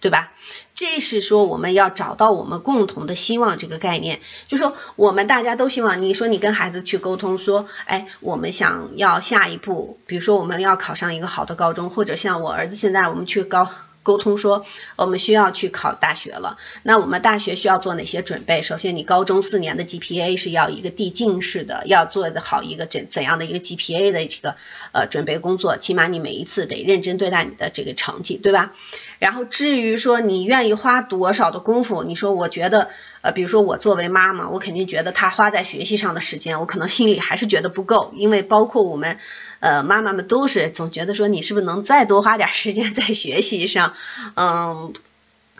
[0.00, 0.30] 对吧？
[0.74, 13.68] 这是说我们要找到我们共同的希望这个概念，就说我们大家都希望，你说你跟孩子去沟通说，哎，我们想要下一步，比如说我们要考上一个好的高中，或者像我儿子现在我们去高。
[14.02, 14.64] 沟通说，
[14.96, 16.56] 我们需要去考大学了。
[16.82, 18.62] 那我们大学需要做哪些准备？
[18.62, 24.56] 首先，你高中四年的 GPA 是要一个递进式的，要做的好一个怎怎样的一个 GPA 的这个
[24.92, 25.76] 呃准备工作？
[25.76, 28.72] 起码你每一次得认真对待你的这个成绩，对吧？
[29.18, 32.90] 然后至于说你愿意花多少的功夫，你说我觉得。
[33.22, 39.18] 呃，比如说我作为妈妈，我肯定觉得他花在学习上的时间，我可能心里还是觉得不够，因为包括我们，
[39.60, 43.94] 呃，妈妈们都是总觉得说你是不是能再多花点时间在学习上？
[44.34, 44.92] 嗯，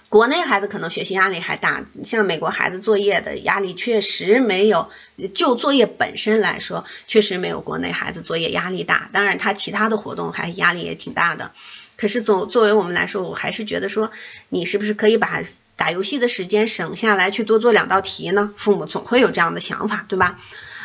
[0.08, 4.90] 国内孩子可能学习压力还大，像美国孩子作业的压力确实没有，
[5.32, 9.08] 就作业本身来说，确实没有国内孩子作业压力大。
[9.12, 11.52] 当然，他其他的活动还压力也挺大的。
[11.96, 14.10] 可是，总作为我们来说，我还是觉得说，
[14.48, 15.42] 你是不是可以把
[15.76, 18.52] 打游戏的时间省下来，去多做两道题呢？
[18.56, 20.36] 父母总会有这样的想法，对吧？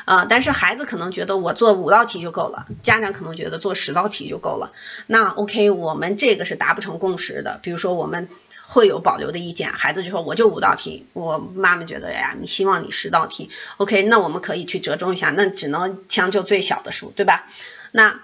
[0.06, 4.72] 呃，但是孩子可能觉得我做五道题就够了，家长可能觉得做十道题就够了。
[5.06, 7.60] 那 OK，我们这个是达不成共识的。
[7.62, 8.30] 比如说，我们
[8.62, 17.46] 会有保留的意见，孩子就说我就五道题，我妈妈觉得呀，你希望你十道题，OK，那我们可以去折中一下，那只能将就最小的数，对吧？
[17.92, 18.20] 那。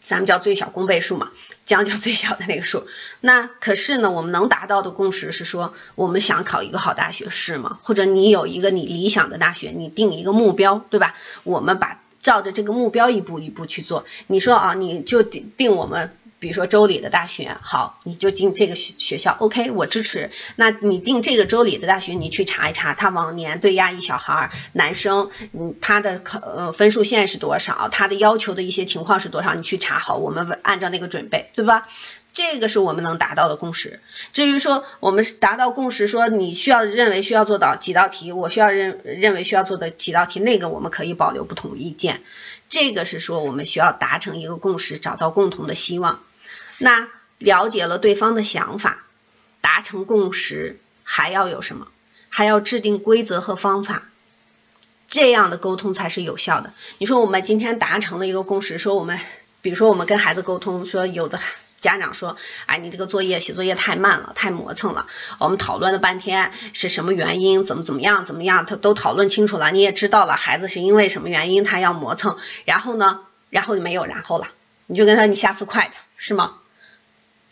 [0.00, 1.30] 咱们叫最小公倍数嘛，
[1.64, 2.86] 将就最小的那个数。
[3.20, 7.78] 那可是呢，我们能达到的共识是说，我们想考一个好大学是吗？
[7.82, 11.14] 或者你有一个你理想的大学，你定一个目标，对吧？
[11.44, 14.04] 我们把照着这个目标一步一步去做。
[14.26, 16.16] 你说啊，你就定定我们。
[16.42, 20.32] 比如说州里的大学，好，你就进这个学学校，OK，我支持。
[20.56, 31.86] 那你定这个州里的大学，你去查一查，他往年对亚裔小孩儿男生，嗯，他的考呃分数线是多少，他的要求的一些情况是多少，你去查好，我们按照那个准备，对吧？
[32.32, 34.00] 这个是我们能达到的共识。
[34.32, 42.20] 至于说我们达到共识，说你需要认为需要做到几道题，我需要认认为需要做的几道题，那个我们可以保留不同意见。
[42.68, 46.20] 这个是说我们需要达成一个共识，找到共同的希望。
[46.82, 49.04] 那了解了对方的想法，
[49.60, 51.86] 达成共识，还要有什么？
[52.28, 54.08] 还要制定规则和方法，
[55.06, 56.72] 这样的沟通才是有效的。
[56.98, 59.20] 你说我们今天达成了一个共识，说我们，
[59.60, 61.38] 比如说我们跟孩子沟通，说有的
[61.78, 65.06] 家长说，哎，你这个作业写作业太慢了，太磨蹭了。
[65.38, 72.38] 我们讨论了半天是什么原因，怎么怎么样，怎么样，他都讨论清楚了，你也知道了，孩子是因为什么原因他要磨蹭。
[72.64, 74.48] 然后呢，然后就没有然后了，
[74.86, 76.54] 你就跟他，你下次快点，是吗？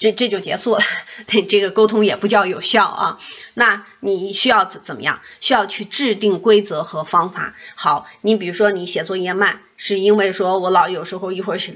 [0.00, 0.80] 这这就结束了，
[1.46, 3.18] 这个沟通也不叫有效啊。
[3.52, 5.20] 那你需要怎怎么样？
[5.40, 7.54] 需要去制定规则和方法。
[7.74, 11.74] 好，你比如说你写作业慢，是因为说我老有时候一会儿写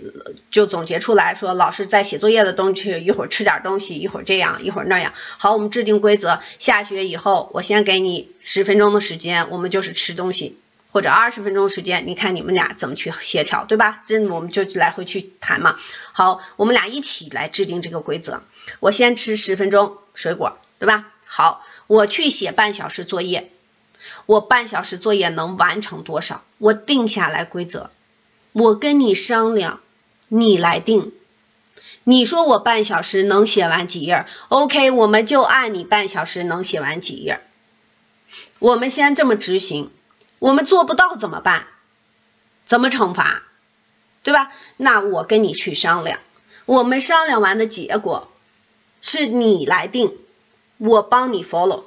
[0.51, 5.13] 就总结出来说，老师在写作业的东西，一会儿吃点东西，一会儿这样，一会儿那样。
[5.37, 10.57] 好，我们制定规则，下学以后，我先给你十分钟的时间，我们就是吃东西。
[10.95, 14.01] 或者二十分钟时间，你看你们俩怎么去协调，对吧？
[14.07, 15.77] 这我们就来回去谈嘛。
[16.13, 18.45] 好，我们俩一起来制定这个规则。
[18.79, 21.11] 我先吃十分钟水果，对吧？
[21.27, 23.51] 好，我去写半小时作业，
[24.27, 26.45] 我半小时作业能完成多少？
[26.59, 27.91] 我定下来规则，
[28.53, 29.81] 我跟你商量，
[30.29, 31.13] 你来定。
[32.05, 37.41] 你说我半小时能写完几页？OK，我们就按你半小时能写完几页。
[38.61, 39.91] 我们先这么执行。
[40.39, 41.67] 我们做不到怎么办？
[42.65, 43.43] 怎么惩罚？
[44.23, 44.51] 对吧？
[44.79, 46.19] 那我跟你去商量，
[46.65, 48.33] 我们商量完的结果
[49.03, 50.17] 是你来定，
[50.79, 51.85] 我帮你 follow。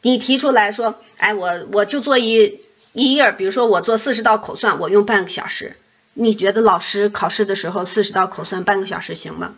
[0.00, 2.60] 你提出来说，哎，我我就做一
[2.94, 5.76] 一页，比如说我做四十道口算，我用半个小时。
[6.14, 9.54] 你觉得老师考试的时候四十道口算半个小时行吗？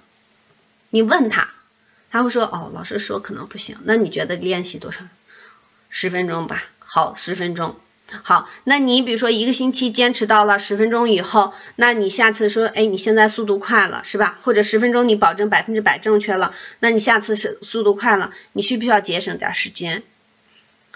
[0.90, 1.48] 你问他，
[2.10, 3.78] 他会说，哦，老师说可能不行。
[3.84, 5.02] 那你觉得练习多少？
[5.88, 6.64] 十分钟吧。
[6.80, 7.78] 好，十分钟。
[8.22, 14.38] 好，那你比如说一个星期坚持到了十分钟以后，那你下次说，哎，你现在速度快了是吧？
[14.40, 20.02] 或者十分钟你保证百分之百正确了，那你下次是速度快了，你需不需要节省点时间？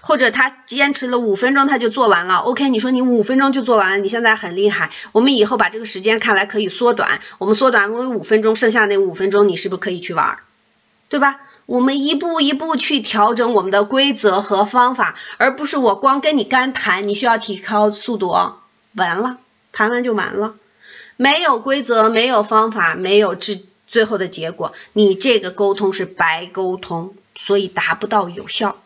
[0.01, 2.71] 或者他坚持了五分钟他就做完了，OK？
[2.71, 10.39] 你说你五分钟就做完了，你现在很厉害，我们以后把这个时间看来可以缩短，我们缩短为五分钟，剩下那五分钟你是不是可以去玩？
[11.09, 11.41] 对吧？
[11.67, 18.57] 我们一步一步去调整我们的规则和方法，而不是我光跟你干谈，你需要提高速度哦。
[18.95, 19.39] 完了，
[19.71, 20.57] 谈完就完了，
[21.17, 28.77] 没有规则，没有方法，没有至最后的结果，你这个沟通是白沟通，所以达不到有效。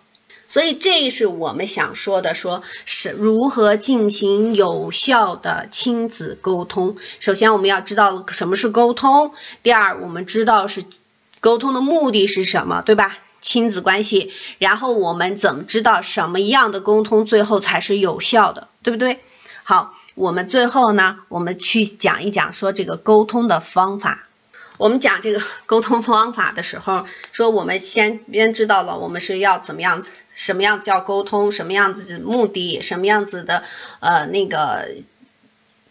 [0.46, 6.96] 所以这是我们想说的，说是如何进行有效的亲子沟通。
[7.20, 10.84] 首先我们要知道什么是沟通，第二我们知道是。
[11.46, 13.16] 沟通的目的是什么，对吧？
[13.40, 19.20] 亲子关系，然后我们怎么知道什么样的沟通最后才是有效的，对不对？
[19.62, 24.26] 好，我们最后呢，我们去讲一讲说这个沟通的方法。
[24.76, 33.62] 我们讲这个沟通方法的时候，说我们先先知道了我们是要怎么样子，什么样子叫沟通，什么样子的目的，什么样子的
[34.00, 34.88] 呃那个。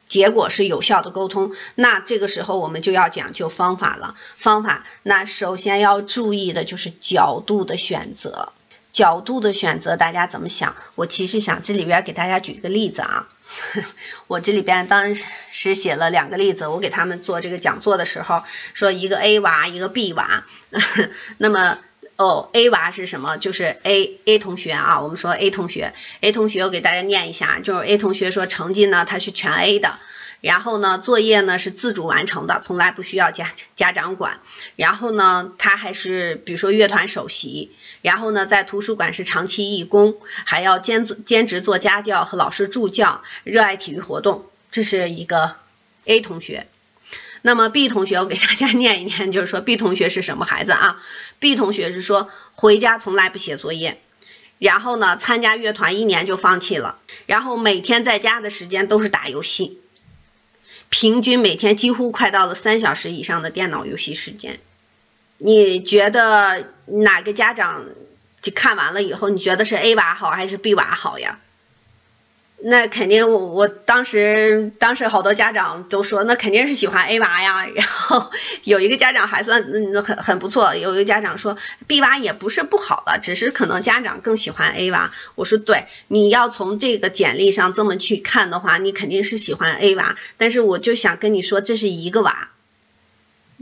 [0.07, 4.15] 结果是有效的沟通，那这个时候我们就要讲究方法了。
[4.35, 8.53] 方法，那首先要注意的就是角度的选择。
[8.91, 10.75] 角度的选择，大家怎么想？
[10.95, 13.27] 我其实想这里边给大家举一个例子啊。
[14.27, 20.43] 我这里边当时写了两个例子，我给他们做这个讲座的时候，说一个 A 娃，一个 B 娃。
[21.39, 21.77] 那么
[22.17, 23.35] 哦，A 娃是什么？
[23.37, 29.95] 就是 A A 同学啊，我们说 A 同学，A 同学我给大家念一下，就是 A 同学说成绩呢他是全 A 的，
[30.39, 34.39] 然后呢作业呢是自主完成的，从来不需要家家长管，
[34.77, 45.55] 然后呢他还是比如说乐团首席，然后呢在图书馆是长期义工，还要兼兼职做家教和老师助教，热爱体育活动，这是一个
[46.05, 46.67] A 同学。
[47.45, 50.99] 那么 B 同学，我给大家念一念，就是说 B 同学是什么孩子啊
[51.37, 54.01] ？B 同学是说回家从来不写作业，
[54.57, 59.77] 然后呢参加乐团一年就放弃了，然后每天在家的时间都是打游戏，
[60.89, 64.59] 平均每天几乎快到了三小时以上的电脑游戏时间。
[65.37, 67.85] 你觉得哪个家长
[68.41, 71.39] 就看完了以后，你觉得是 A 娃好还是 B 娃好呀？
[72.61, 77.65] 那肯定，我我当时当时好多家长都说，那肯定是喜欢 A 娃呀。
[77.75, 78.31] 然后
[78.63, 85.11] 有一个家长还算嗯很很不错，有一个家长说 B 娃也不是不好的，只是可能家长更喜欢 A 娃。
[85.35, 90.15] 我说对，你要从这个简历上这么去看的话，你肯定是喜欢 A 娃。
[90.37, 92.49] 但是我就想跟你说，这是一个娃。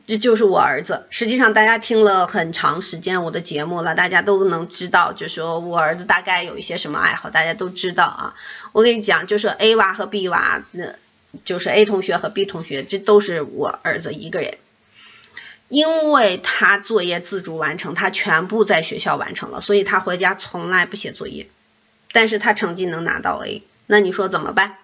[0.05, 1.05] 这就是我儿子。
[1.09, 8.35] 实际上，大家听了很长时间我的节目了，大家都能知道，就说我儿子大概有一些什么爱好，大家都知道啊。
[8.73, 10.95] 我跟你讲，就是 A 娃和 B 娃，那
[11.45, 14.57] 就是 A 同学和 B 同学，这都是我儿子一个人，
[15.69, 21.47] 因为他作业自主完成，他全部在学校完成了，所以他回家从来不写作业，
[22.11, 24.75] 但是他成绩能拿到 A，那你说怎么办？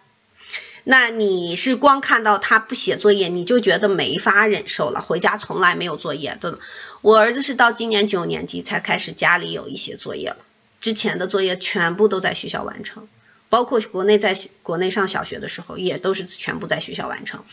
[0.84, 5.02] 那你是光看到他不写作业，你就觉得没法忍受了。
[5.02, 6.60] 回家从来没有作业的，
[7.02, 10.38] 我儿子是到今年九年级才开始家里有一些作业了，
[10.80, 13.08] 之前的作业全部都在学校完成，
[13.50, 17.44] 包括国内在国内上小学的时候也都是全部在学校完成。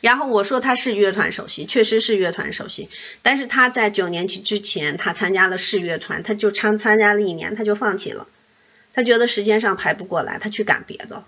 [0.00, 2.88] 然后我说他是乐团首席，确实是乐团首席，
[3.22, 8.26] 但是他在九年级之前，他参加了市乐团，他就参参加了一年，他就放弃了，
[8.92, 11.26] 他觉得时间上排不过来，他去干别的了。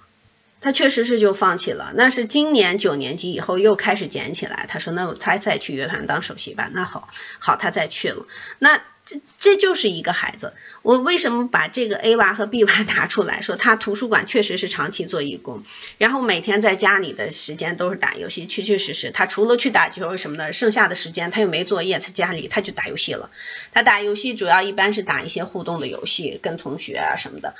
[0.61, 4.67] 他确实是就放弃了，那是今年九年级以后又开始捡起来。
[4.69, 8.27] 他说：“那他再去乐团当首席吧。”那好，好，他再去了。
[8.59, 10.53] 那这这就是一个孩子。
[10.83, 13.55] 我为什么把这个 A 娃和 B 娃拿出来说？
[13.55, 15.63] 他图书馆确实是长期做义工，
[15.97, 19.13] 然后每天在家里的时间都是打游戏，确确实实。
[19.13, 23.31] 他除了去打球什么的，剩下的时间他又没作业，他家里他就打游戏了。
[23.71, 27.55] 他打游戏主要一般是打一些互动的游戏，跟同学啊什么的。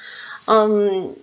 [0.47, 1.15] 嗯。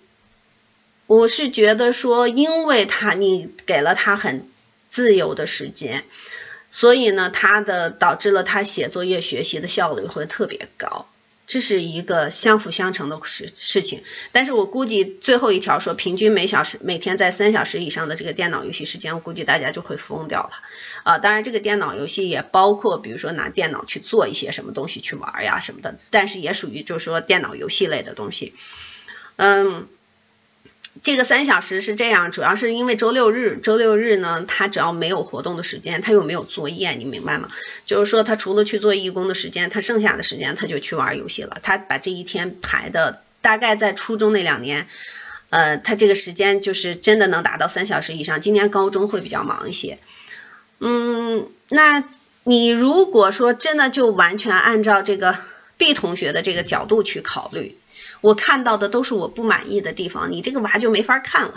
[1.07, 4.47] 我是觉得说，因为他你给了他很
[4.89, 6.03] 自由的时间，
[6.71, 11.07] 所以呢，他的导致了他写作业学习的效率会特别高，
[11.45, 14.03] 这是一个相辅相成的事事情。
[14.31, 20.49] 但是我估计最后一条说，平均每小时每天在三小时以上的这个电脑游戏时间，我估计大家就会疯掉了。
[21.03, 28.55] 啊，当然这个电脑游戏也包括，比如说拿电脑去做一些什么东西去玩呀什么的，但是也属于就是说电脑游戏类的东西，
[29.35, 29.87] 嗯。
[31.03, 37.49] 这个三小时是这样，主要是因为周六日，周六日呢，他只要没有活动的时间，他又没有作业，你明白吗？
[37.85, 41.57] 就是说，他除了去做义工的时间，他剩下的时间他就去玩游戏了。
[41.61, 44.87] 他把这一天排的大概在初中那两年，
[45.49, 48.39] 呃，他这个时间就是真的能达到三小时以上。
[48.39, 49.99] 今年高中会比较忙一些，
[50.79, 52.05] 嗯，那
[52.45, 55.37] 你如果说真的就完全按照这个
[55.77, 57.77] B 同学的这个角度去考虑。
[58.21, 61.53] 我看到的都是我不满意的地方，你这个娃就没法看了，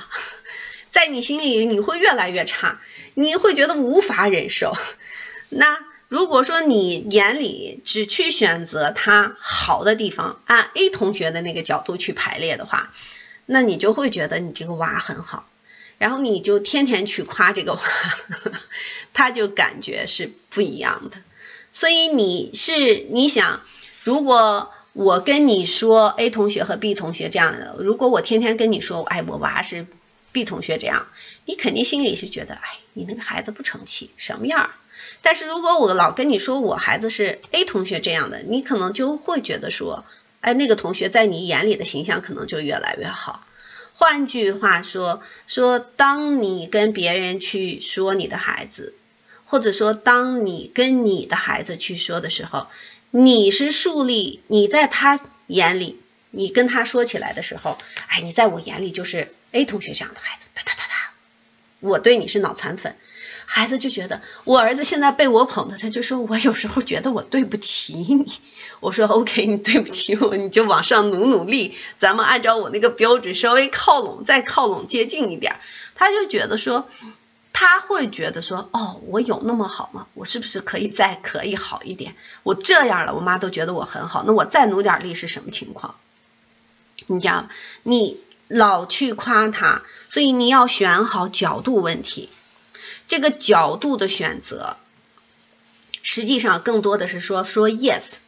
[0.91, 2.81] 在你心里你会越来越差，
[3.15, 4.75] 你会觉得无法忍受。
[5.51, 5.79] 那
[6.09, 12.93] 如果说你眼里只去选择他好的地方，按 A 同学的那个角度去排列的话，
[13.47, 15.49] 那你就会觉得你这个娃很好，
[15.99, 17.81] 然后你就天天去夸这个娃，
[19.15, 21.19] 他就感觉是不一样的。
[21.73, 23.61] 所以你是你想，
[24.03, 24.73] 如果。
[24.95, 29.87] 我跟你说，A 同学和 B 同学这样的，如果我天天跟你说，哎，我娃是
[30.33, 31.07] B 同学这样，
[31.45, 34.71] 你肯定心里是觉得，哎，你那个孩子不成器，什么样？
[35.23, 40.05] 但是如果我老跟你说我孩子是 A 同学这样的，你可能就会觉得说，
[40.41, 43.47] 哎，那个同学在你眼里的形象可能就越来越好。
[43.95, 48.95] 换句话说，说当你跟别人去说你的孩子，
[49.45, 52.67] 或者说当你跟你的孩子去说的时候。
[53.11, 55.99] 你是树立你在他眼里，
[56.31, 57.79] 你跟他说起来的时候，
[58.09, 61.13] 哎，你在我眼里就是 A 同学这样的孩子，哒哒哒哒，
[61.81, 62.97] 我对你是脑残粉，
[63.47, 68.31] 孩子就觉得我儿子现在被我捧的，他就说我有时候觉得我对不起你，
[68.81, 75.57] 我说 OK，你对不起我，你就往上努努力，咱们按照我那个标准稍微靠拢，再靠拢接近一点，
[75.95, 76.87] 他就觉得说。
[77.61, 80.07] 他会觉得说，哦，我有那么好吗？
[80.15, 82.15] 我是不是可以再可以好一点？
[82.45, 85.97] 我这样了，我妈都觉得我很好，那我再努点力是什么情况？
[87.09, 87.49] 你知道，
[87.83, 92.29] 你老去夸他，所以你要选好角度问题。
[93.09, 94.77] 这个角度的选择，
[96.05, 98.19] 实际上更多的是说说 yes。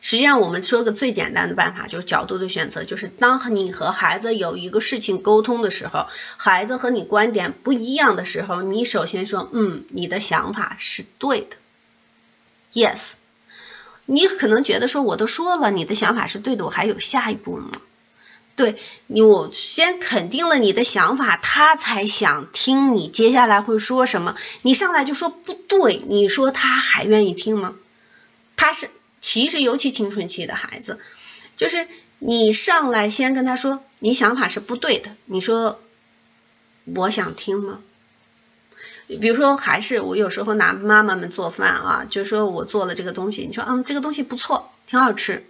[0.00, 2.84] 实际上，我们说个最简单的办法，就是角度的选择。
[2.84, 6.06] 就是当你和孩子有一个事情沟通的时候，
[6.36, 11.56] 孩子和你观点不一样的时候，你首先说，嗯，你的想法是对的
[12.72, 13.14] ，yes。
[14.06, 17.72] 你可能觉得说，我都说了，你的想法是对的，我还有下一步吗？
[18.56, 24.36] 对你，我先肯定了你的想法，他才想听你接下来会说什么。
[24.62, 27.74] 你上来就说不对，你说他还愿意听吗？
[28.56, 28.90] 他是。
[29.26, 30.98] 其实，尤其青春期的孩子，
[31.56, 35.16] 就是你上来先跟他说，你想法是不对的。
[35.24, 35.80] 你说，
[36.84, 37.80] 我想听吗？
[39.08, 45.46] 比如说，还是我有时候拿妈妈们做饭啊，就说我做了这个东西，你说，嗯，这个东西不错，挺好吃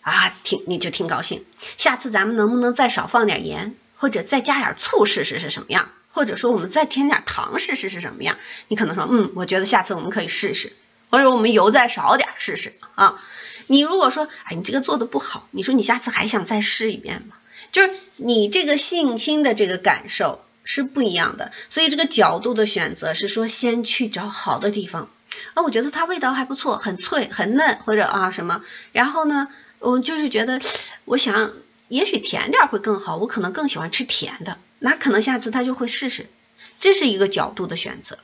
[0.00, 1.44] 啊，挺你就挺高兴。
[1.76, 5.90] 下次咱们能不能再少放点盐，或者再加点醋试试是什么样？
[6.10, 8.38] 或者说我们再添点糖试试是什么样？
[8.68, 10.72] 你可能说，嗯，我觉得下次我们可以试试。
[11.10, 13.22] 或者我们油再少点试试啊！
[13.68, 17.36] 你如果说，哎，你这个做的不好，你说你下次还想再试一遍吗？
[17.72, 25.10] 就是你这个信心的这个感受是不一样的，所以这个角度的选择是说，先去找好的地方
[25.54, 29.48] 啊，我觉得它味道还不错，很脆很嫩，或者啊什么，然后呢，
[29.80, 30.60] 我就是觉得，
[31.04, 31.52] 我想
[31.88, 36.26] 也许甜点会更好，我可能更喜欢吃甜的，那可能下次他就会试试，
[36.78, 38.18] 这是一个角度的选择。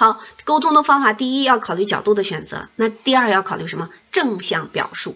[0.00, 3.90] 好，沟通的方法，第一要考虑角度的选择，那第二要考虑什么？
[4.10, 5.14] 正向表述，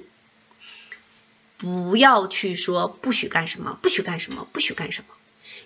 [1.56, 5.14] 不要去说不许干什么，不许干什么，不许干什么。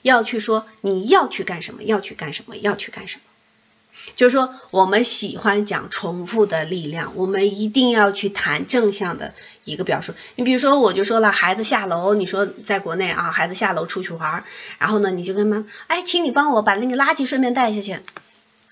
[0.03, 3.23] 要去说你要去干什么，要去干什么，要去干什么。
[4.15, 10.13] 就是说，我们喜欢讲重复的力量，我们一定要去谈正向的一个表述。
[10.37, 14.45] 你比如说，我就说了，孩子下楼，你说在国内啊，孩子下楼出去玩，
[14.79, 17.99] 然后呢，你就跟妈，哎，请你帮我把那个垃圾顺便带下去。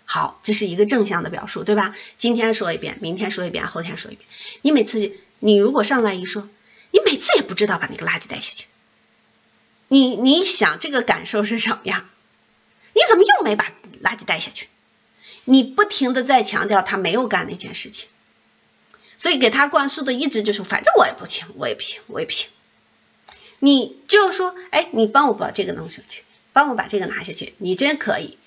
[0.06, 1.94] 好，这是一个正向的表述，对吧？
[2.16, 4.26] 今天说一遍，明天说一遍，后天说一遍。
[4.62, 6.48] 你每次，你如果上来一说，
[6.92, 8.66] 你每次也不知道把那个垃圾带下去，
[9.88, 12.08] 你你想这个感受是什么呀？
[12.94, 14.68] 你怎么又没把垃圾带下去？
[15.44, 18.08] 你不停的在强调他没有干那件事情，
[19.18, 22.48] 所以给他灌输的一直就是，反正我也不行，我也不行，我也不行。
[23.58, 28.38] 你就说，哎，你帮我把这个弄上去，帮我把这个拿下去，你真可以。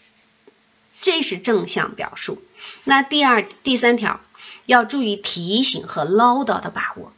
[1.01, 2.41] 这是正向表述。
[2.83, 4.19] 那第二、第三条
[4.65, 7.13] 要注意提醒和唠叨的把握。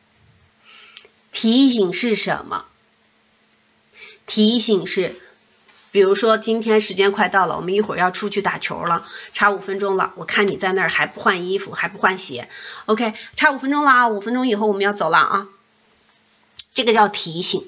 [1.31, 2.65] 提醒是什么？
[4.25, 5.19] 提醒是。
[5.93, 10.13] 比如说，今天时间快到了，我们一会儿要出去打球了，差五分钟了。
[10.15, 12.47] 我看你在那儿还不换衣服，还不换鞋。
[12.85, 15.47] OK，差五分钟了啊，五分钟以后我们要走了啊。
[16.73, 17.67] 这个叫提醒。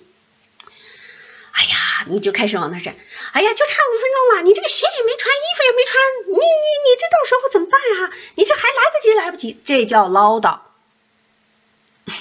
[2.07, 2.95] 你就开始往那站。
[3.31, 8.11] 哎呀，就差五分钟了，你这个鞋也没穿，衣服也没穿，你你你这到时候怎么办呀？
[8.35, 9.57] 你这还来得及来不及？
[9.63, 10.59] 这叫唠叨。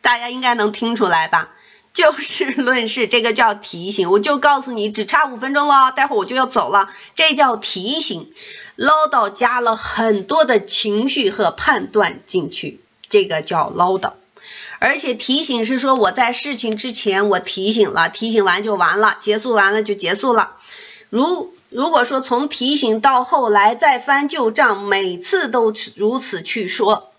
[0.00, 1.50] 大家应该能听出来吧？
[1.94, 4.10] 就事论事，这个叫提醒。
[4.10, 8.32] 我就告诉你，只差五分钟了，待会儿我就要走了，这叫提醒。
[8.76, 14.12] 唠叨加了很多的情绪和判断进去，这个叫唠叨。
[14.80, 20.52] 而且提醒是说我在事情之前我提醒了，提醒完就完了，结束完了就结束了。
[21.10, 27.12] 如如果说从提醒到后来再翻旧账，每次都如此去说，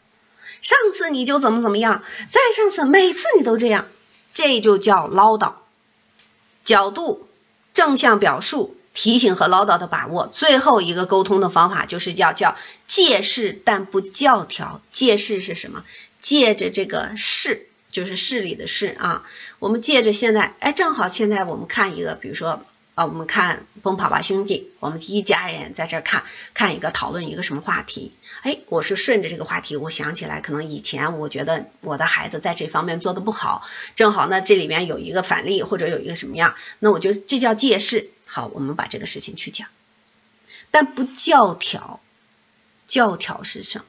[0.62, 3.86] 上次你就怎么怎么样，再上次每次你都这样。
[4.34, 5.54] 这就叫唠叨，
[6.64, 7.28] 角度、
[7.74, 10.28] 正向表述、提醒和唠叨的把握。
[10.28, 12.56] 最后一个沟通的方法就是叫叫
[12.88, 14.82] 借势但不教条。
[14.92, 15.84] 借势是什么？
[16.20, 19.26] 借着这个势，就是势力的势啊。
[19.60, 22.66] 我们借着现在，哎，正好现在我们看一个，比如说。
[22.96, 28.12] 啊，我们看《奔跑吧兄弟》，我们一家人在这看看一个讨论一个什么话题？
[28.42, 33.66] 哎，我是顺着这个话题，我想起来，可能以前我觉得我的孩子在这方面做的不好，
[33.96, 38.10] 正好呢这里面有一个反例或者有一个什么样，那我就这叫借势。
[38.28, 39.70] 好，我们把这个事情去讲，
[40.70, 42.02] 但不教条。
[42.86, 43.86] 教条是什么？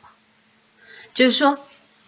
[1.14, 1.58] 就是说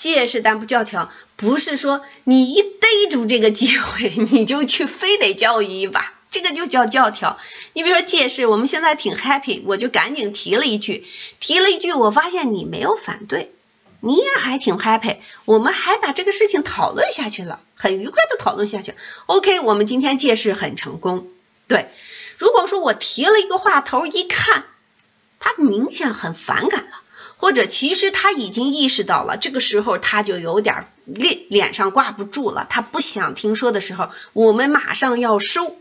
[0.02, 6.12] 借势但不教条，不是说你一逮住这个机会 你就去非得教育一把。
[6.28, 7.38] 这个就叫教条。
[7.72, 11.06] 你比如说借势，我们现在挺 happy，我就赶紧提了一句，
[11.38, 13.52] 提了一句，我发现你没有反对，
[14.00, 18.94] 你也还挺 happy，我们还把这个事情讨论下去了，很愉快的讨论下去。
[19.26, 21.28] OK，我们今天借势很成功。
[21.68, 21.88] 对，
[22.38, 24.64] 如果说我提了一个话头，一看
[25.38, 27.01] 他明显很反感了，
[27.42, 35.76] 或者其实他已经意识到了，这个时候他就有点脸脸上挂不住了，他不想听说的时候，我们马上要收。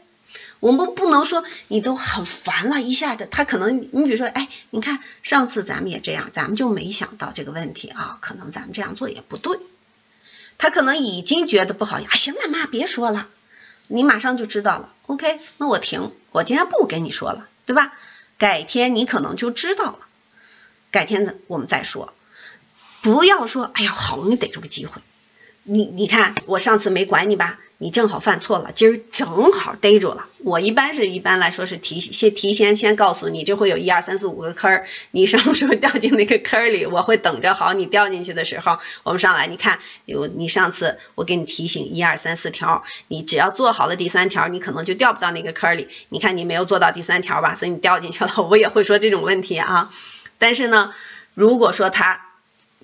[0.60, 9.60] 我们不能说你都很烦了，一下子他可能，你比如说，哎，你看上次咱们也这样，咱们就没想到这个问题啊，可能咱们这样做也不对。
[10.58, 13.28] 他可能已经觉得不好呀，行了妈，别说了，
[13.88, 14.92] 你马上就知道了。
[15.06, 17.94] OK，那我停，我今天不跟你说了，对吧？
[18.40, 20.00] 改天你可能就知道了，
[20.92, 22.14] 改天我们再说，
[23.02, 25.02] 不要说，哎呀，好容易逮住个机会，
[25.64, 27.60] 你你看我上次没管你吧？
[27.78, 30.28] 你正好犯错了，今儿正好逮住了。
[30.44, 37.74] 我一般是一般来说是提先提前先告诉你，这会有一二三四五个坑，你什么时候掉进那个坑里， 我会等着好。
[37.74, 45.88] 你掉进去的时候，我们上来，你看有你上次我给你提醒一二三四条，你只要做好了第三条，你可能就掉不到那个坑里。
[46.10, 48.32] 你看你没有做到第三条吧，所以你掉进去了。
[48.48, 49.92] 我也会说这种问题啊，
[50.42, 50.94] 但是呢，
[51.34, 52.26] 如果说他。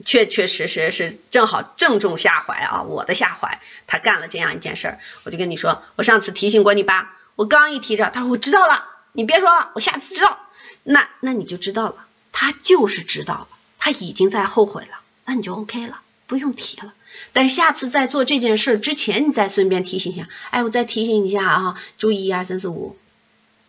[0.05, 10.38] 确确实实是正好正中下怀啊，我的下怀，他干了这样一件事儿，我就跟你说，我上次提醒过你吧，我刚一提着，他说我知道了，你别说了，我下次知道，
[10.84, 13.47] 那那你就知道了，他就是知道了，
[13.80, 16.93] 他已经在后悔了，那你就 OK 了，不用提了。
[17.34, 22.95] 但是下次在做这件事之前，你再顺便提醒一下，哎，我再提醒一下啊，注意一二三四五。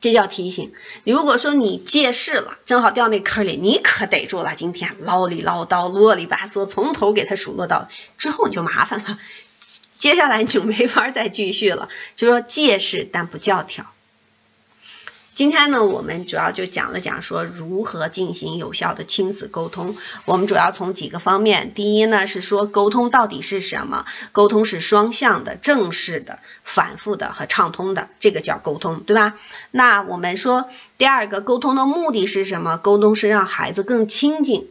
[0.01, 0.73] 这叫提醒。
[1.05, 4.55] 如果说你借势了，正好掉那坑里，你可逮住了。
[4.55, 9.19] 今天唠里唠叨、啰里吧嗦，从头给他数落到之后你就麻烦了，
[9.97, 11.89] 接下来你就没法再继续了。
[12.15, 13.87] 就说借势但不教条，
[15.39, 19.97] 今天呢，我们主要就讲了讲说如何进行有效的亲子沟通。
[20.25, 24.05] 我们主要从几个方面，第一呢是说沟通到底是什么？
[24.33, 29.35] 沟通是双向的、正式的、反复的和畅通的，这个叫沟通，对吧？
[29.71, 32.77] 那我们说第二个沟通的目的是什么？
[32.77, 34.69] 沟通是让孩子更亲近。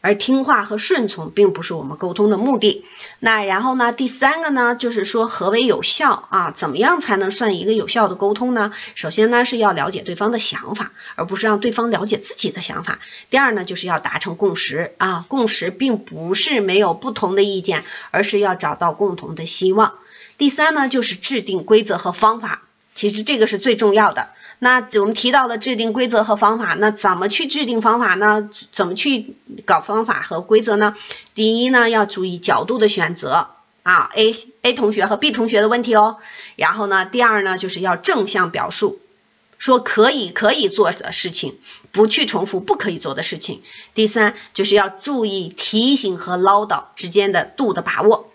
[0.00, 2.84] 而听话和顺从并不是我们沟通的目的。
[3.18, 3.92] 那然后呢？
[3.92, 6.50] 第三个呢，就是说何为有效啊？
[6.50, 8.72] 怎么样才能算一个有效的沟通呢？
[8.94, 12.98] 首先呢，是要了解对方的想法，而不是让对方了解自己的想法。
[13.28, 15.26] 第二呢，就是要达成共识啊。
[15.28, 19.94] 共识并不是没有不同的意见，而是要找到共同的希望。
[20.38, 22.62] 第三呢，就是制定规则和方法。
[23.00, 24.28] 其实这个是最重要的。
[24.58, 28.50] 那我们提到了制定规则和方法，那怎么去制定方法呢？
[28.72, 30.94] 怎么去搞方法和规则呢？
[31.34, 33.48] 第一呢，要注意角度的选择
[33.84, 36.18] 啊，A A 同学和 B 同学的问题哦。
[36.56, 39.00] 然后呢，第二呢，就是要正向表述，
[39.56, 41.54] 说可以可以做的事情，
[41.92, 43.62] 不去重复不可以做的事情。
[43.94, 48.30] 第三，就是要注意提醒和唠叨之间的度的把握。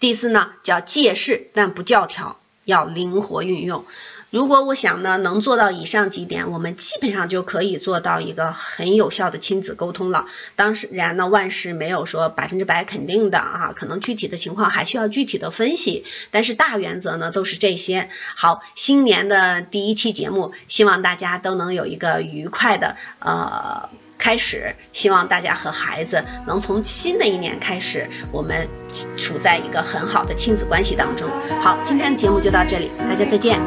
[0.00, 3.86] 第四呢，叫借势但不教条，要灵活运用。
[4.30, 10.26] 如果我想呢，能做到以上几点，我们基本上就可以做到一个很有效的亲子沟通了。
[10.56, 16.04] 当然呢，万事没有说百分之百肯定的啊，可能具体的情况还需要具体的分析。
[16.32, 18.10] 但是大原则呢，都是这些。
[18.34, 23.88] 好，新年的第一期节目，希望大家都能有一个愉快的呃。
[24.18, 28.68] 开始，希望大家和孩子能从新的一年开始，我们
[29.16, 31.28] 处在一个很好的亲子关系当中。
[31.60, 33.60] 好，今天的节目就到这里，大家再见。